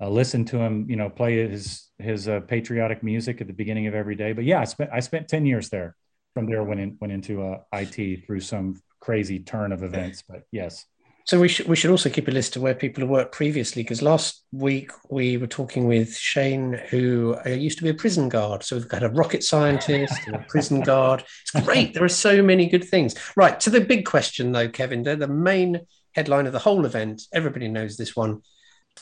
uh, 0.00 0.08
listened 0.10 0.48
to 0.48 0.58
him, 0.58 0.86
you 0.88 0.96
know, 0.96 1.08
play 1.08 1.48
his 1.48 1.90
his 1.98 2.28
uh, 2.28 2.40
patriotic 2.40 3.02
music 3.02 3.40
at 3.40 3.46
the 3.46 3.52
beginning 3.52 3.86
of 3.86 3.94
every 3.94 4.14
day. 4.14 4.32
But 4.32 4.44
yeah, 4.44 4.60
I 4.60 4.64
spent 4.64 4.90
I 4.92 5.00
spent 5.00 5.28
10 5.28 5.46
years 5.46 5.68
there. 5.68 5.94
From 6.34 6.44
there, 6.44 6.62
went 6.62 6.80
in, 6.80 6.98
went 7.00 7.14
into 7.14 7.42
uh, 7.42 7.60
IT 7.72 8.26
through 8.26 8.40
some 8.40 8.78
crazy 9.06 9.38
turn 9.38 9.70
of 9.70 9.84
events. 9.84 10.24
But 10.28 10.42
yes. 10.50 10.84
So 11.26 11.40
we 11.40 11.48
should 11.48 11.66
we 11.66 11.76
should 11.76 11.90
also 11.90 12.10
keep 12.10 12.28
a 12.28 12.32
list 12.32 12.56
of 12.56 12.62
where 12.62 12.74
people 12.74 13.02
have 13.02 13.10
worked 13.10 13.32
previously 13.32 13.82
because 13.82 14.02
last 14.02 14.44
week 14.52 14.90
we 15.10 15.36
were 15.36 15.46
talking 15.46 15.86
with 15.86 16.16
Shane, 16.16 16.80
who 16.90 17.36
uh, 17.46 17.50
used 17.50 17.78
to 17.78 17.84
be 17.84 17.90
a 17.90 17.94
prison 17.94 18.28
guard. 18.28 18.62
So 18.62 18.76
we've 18.76 18.88
got 18.88 19.02
a 19.02 19.08
rocket 19.08 19.42
scientist 19.42 20.14
and 20.26 20.36
a 20.36 20.44
prison 20.48 20.80
guard. 20.82 21.24
It's 21.42 21.64
great. 21.64 21.94
There 21.94 22.04
are 22.04 22.08
so 22.08 22.42
many 22.42 22.68
good 22.68 22.84
things. 22.84 23.14
Right 23.36 23.58
to 23.60 23.70
the 23.70 23.80
big 23.80 24.04
question 24.04 24.52
though, 24.52 24.68
Kevin. 24.68 25.02
They're 25.02 25.16
the 25.16 25.28
main 25.28 25.86
headline 26.14 26.46
of 26.46 26.52
the 26.52 26.66
whole 26.66 26.84
event. 26.84 27.22
Everybody 27.32 27.68
knows 27.68 27.96
this 27.96 28.14
one. 28.16 28.42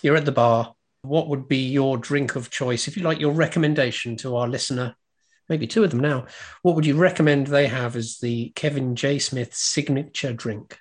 You're 0.02 0.16
at 0.16 0.26
the 0.26 0.32
bar. 0.32 0.74
What 1.02 1.28
would 1.28 1.48
be 1.48 1.68
your 1.68 1.98
drink 1.98 2.36
of 2.36 2.50
choice, 2.50 2.88
if 2.88 2.96
you 2.96 3.02
like, 3.02 3.20
your 3.20 3.32
recommendation 3.32 4.16
to 4.18 4.36
our 4.36 4.48
listener 4.48 4.96
maybe 5.48 5.66
two 5.66 5.84
of 5.84 5.90
them 5.90 6.00
now. 6.00 6.26
What 6.62 6.74
would 6.74 6.86
you 6.86 6.96
recommend 6.96 7.46
they 7.46 7.66
have 7.66 7.96
as 7.96 8.18
the 8.18 8.50
Kevin 8.54 8.96
J. 8.96 9.18
Smith 9.18 9.54
signature 9.54 10.32
drink? 10.32 10.78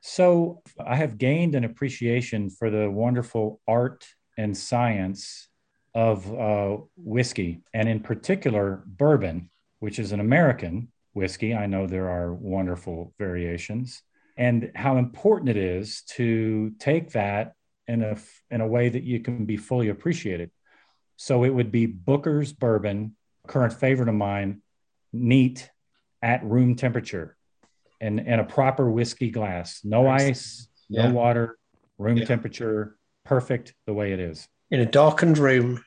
So 0.00 0.62
I 0.78 0.96
have 0.96 1.18
gained 1.18 1.54
an 1.54 1.64
appreciation 1.64 2.48
for 2.48 2.70
the 2.70 2.88
wonderful 2.90 3.60
art 3.66 4.06
and 4.38 4.56
science 4.56 5.48
of 5.94 6.32
uh, 6.32 6.76
whiskey, 6.96 7.62
and 7.72 7.88
in 7.88 8.00
particular, 8.00 8.84
bourbon, 8.86 9.50
which 9.80 9.98
is 9.98 10.12
an 10.12 10.20
American 10.20 10.92
whiskey. 11.14 11.54
I 11.54 11.66
know 11.66 11.86
there 11.86 12.08
are 12.08 12.32
wonderful 12.32 13.14
variations, 13.18 14.02
and 14.36 14.70
how 14.74 14.98
important 14.98 15.48
it 15.48 15.56
is 15.56 16.02
to 16.10 16.72
take 16.78 17.12
that 17.12 17.54
in 17.88 18.02
a 18.02 18.16
in 18.50 18.60
a 18.60 18.66
way 18.66 18.88
that 18.88 19.04
you 19.04 19.20
can 19.20 19.46
be 19.46 19.56
fully 19.56 19.88
appreciated. 19.88 20.50
So 21.16 21.44
it 21.44 21.50
would 21.50 21.72
be 21.72 21.86
Booker's 21.86 22.52
bourbon 22.52 23.15
current 23.46 23.72
favorite 23.72 24.08
of 24.08 24.14
mine, 24.14 24.62
neat 25.12 25.70
at 26.22 26.44
room 26.44 26.74
temperature 26.74 27.36
and, 28.00 28.20
and 28.20 28.40
a 28.40 28.44
proper 28.44 28.90
whiskey 28.90 29.30
glass. 29.30 29.80
No 29.84 30.04
nice. 30.04 30.22
ice, 30.22 30.68
yeah. 30.88 31.08
no 31.08 31.14
water, 31.14 31.58
room 31.98 32.18
yeah. 32.18 32.24
temperature, 32.24 32.96
perfect 33.24 33.74
the 33.86 33.94
way 33.94 34.12
it 34.12 34.20
is. 34.20 34.48
In 34.70 34.80
a 34.80 34.86
darkened 34.86 35.38
room 35.38 35.82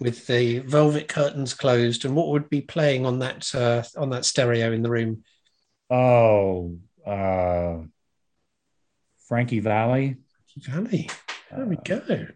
with 0.00 0.26
the 0.26 0.58
velvet 0.60 1.08
curtains 1.08 1.54
closed, 1.54 2.04
and 2.04 2.14
what 2.14 2.28
would 2.28 2.50
be 2.50 2.60
playing 2.60 3.06
on 3.06 3.20
that 3.20 3.54
uh, 3.54 3.82
on 3.96 4.10
that 4.10 4.24
stereo 4.24 4.72
in 4.72 4.82
the 4.82 4.90
room? 4.90 5.24
Oh, 5.90 6.78
uh, 7.06 7.78
Frankie 9.28 9.60
Valli. 9.60 10.16
Valli. 10.58 11.08
There 11.50 11.66
we 11.66 11.76
go. 11.76 12.26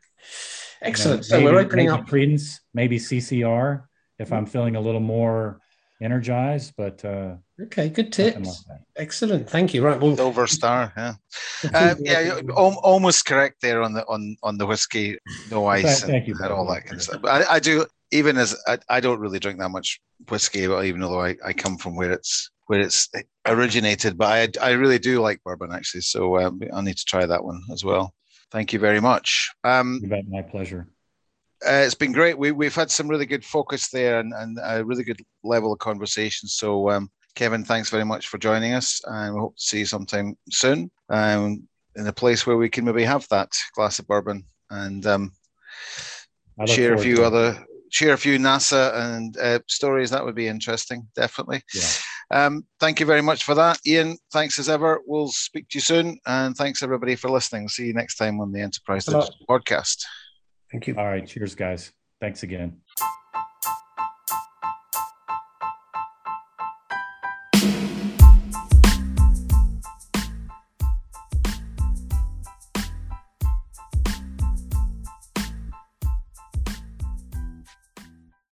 Excellent. 0.82 1.26
You 1.28 1.32
know, 1.32 1.38
maybe, 1.38 1.44
so 1.44 1.44
we're 1.44 1.58
opening 1.58 1.90
up 1.90 2.06
Creedence, 2.06 2.60
maybe 2.74 2.98
CCR 2.98 3.85
if 4.18 4.32
I'm 4.32 4.46
feeling 4.46 4.76
a 4.76 4.80
little 4.80 5.00
more 5.00 5.60
energized. 6.00 6.74
But 6.76 7.04
uh, 7.04 7.36
okay, 7.60 7.88
good 7.88 8.12
tips. 8.12 8.64
Like 8.68 8.80
Excellent, 8.96 9.48
thank 9.48 9.74
you. 9.74 9.84
Right, 9.84 10.00
well, 10.00 10.16
silver 10.16 10.46
star, 10.46 10.92
yeah, 10.96 11.14
uh, 11.74 11.94
yeah, 12.00 12.40
almost 12.54 13.26
correct 13.26 13.60
there 13.60 13.82
on 13.82 13.92
the 13.92 14.04
on 14.06 14.36
on 14.42 14.58
the 14.58 14.66
whiskey, 14.66 15.18
no 15.50 15.66
ice, 15.66 16.02
thank, 16.02 16.14
and, 16.14 16.28
you, 16.28 16.34
and 16.42 16.52
all 16.52 16.66
that 16.66 16.84
kind 16.84 16.96
of 16.96 17.02
stuff. 17.02 17.22
But 17.22 17.48
I, 17.48 17.54
I 17.56 17.60
do 17.60 17.86
even 18.12 18.36
as 18.36 18.56
I, 18.66 18.78
I, 18.88 19.00
don't 19.00 19.18
really 19.18 19.40
drink 19.40 19.58
that 19.58 19.70
much 19.70 20.00
whiskey, 20.28 20.60
even 20.60 21.02
although 21.02 21.22
I, 21.22 21.36
I 21.44 21.52
come 21.52 21.76
from 21.76 21.96
where 21.96 22.12
it's 22.12 22.50
where 22.66 22.80
it's 22.80 23.08
originated. 23.46 24.16
But 24.16 24.58
I, 24.62 24.68
I 24.68 24.70
really 24.72 24.98
do 24.98 25.20
like 25.20 25.42
bourbon 25.44 25.72
actually, 25.72 26.02
so 26.02 26.38
um, 26.38 26.60
I 26.72 26.80
need 26.82 26.96
to 26.96 27.04
try 27.04 27.26
that 27.26 27.44
one 27.44 27.62
as 27.72 27.84
well. 27.84 28.14
Thank 28.52 28.72
you 28.72 28.78
very 28.78 29.00
much. 29.00 29.50
Um, 29.64 30.00
my 30.28 30.42
pleasure. 30.42 30.88
Uh, 31.66 31.82
it's 31.84 31.94
been 31.94 32.12
great. 32.12 32.38
We, 32.38 32.52
we've 32.52 32.74
had 32.74 32.90
some 32.90 33.08
really 33.08 33.26
good 33.26 33.44
focus 33.44 33.88
there 33.88 34.20
and, 34.20 34.32
and 34.32 34.58
a 34.62 34.84
really 34.84 35.02
good 35.02 35.20
level 35.42 35.72
of 35.72 35.78
conversation. 35.80 36.48
So, 36.48 36.90
um, 36.90 37.10
Kevin, 37.34 37.64
thanks 37.64 37.90
very 37.90 38.04
much 38.04 38.28
for 38.28 38.38
joining 38.38 38.72
us, 38.72 39.00
and 39.04 39.34
we 39.34 39.40
hope 39.40 39.56
to 39.56 39.62
see 39.62 39.80
you 39.80 39.86
sometime 39.86 40.36
soon 40.50 40.90
um, 41.10 41.66
in 41.96 42.06
a 42.06 42.12
place 42.12 42.46
where 42.46 42.56
we 42.56 42.68
can 42.68 42.84
maybe 42.84 43.04
have 43.04 43.26
that 43.28 43.52
glass 43.74 43.98
of 43.98 44.06
bourbon 44.06 44.44
and 44.70 45.06
um, 45.06 45.32
share 46.66 46.94
a 46.94 46.98
few 46.98 47.24
other 47.24 47.62
share 47.90 48.14
a 48.14 48.18
few 48.18 48.38
NASA 48.38 48.94
and 48.94 49.36
uh, 49.38 49.58
stories. 49.68 50.10
That 50.10 50.24
would 50.24 50.34
be 50.34 50.48
interesting, 50.48 51.06
definitely. 51.14 51.62
Yeah. 51.74 51.88
Um, 52.30 52.66
thank 52.80 53.00
you 53.00 53.06
very 53.06 53.22
much 53.22 53.44
for 53.44 53.54
that, 53.54 53.78
Ian. 53.86 54.18
Thanks 54.32 54.58
as 54.58 54.68
ever. 54.68 55.00
We'll 55.06 55.28
speak 55.28 55.68
to 55.68 55.76
you 55.76 55.82
soon, 55.82 56.18
and 56.26 56.56
thanks 56.56 56.82
everybody 56.82 57.16
for 57.16 57.30
listening. 57.30 57.68
See 57.68 57.86
you 57.86 57.94
next 57.94 58.16
time 58.16 58.40
on 58.40 58.52
the 58.52 58.60
Enterprise 58.60 59.06
podcast. 59.48 60.04
Thank 60.70 60.86
you. 60.86 60.94
All 60.96 61.06
right. 61.06 61.26
Cheers, 61.26 61.54
guys. 61.54 61.92
Thanks 62.20 62.42
again. 62.42 62.80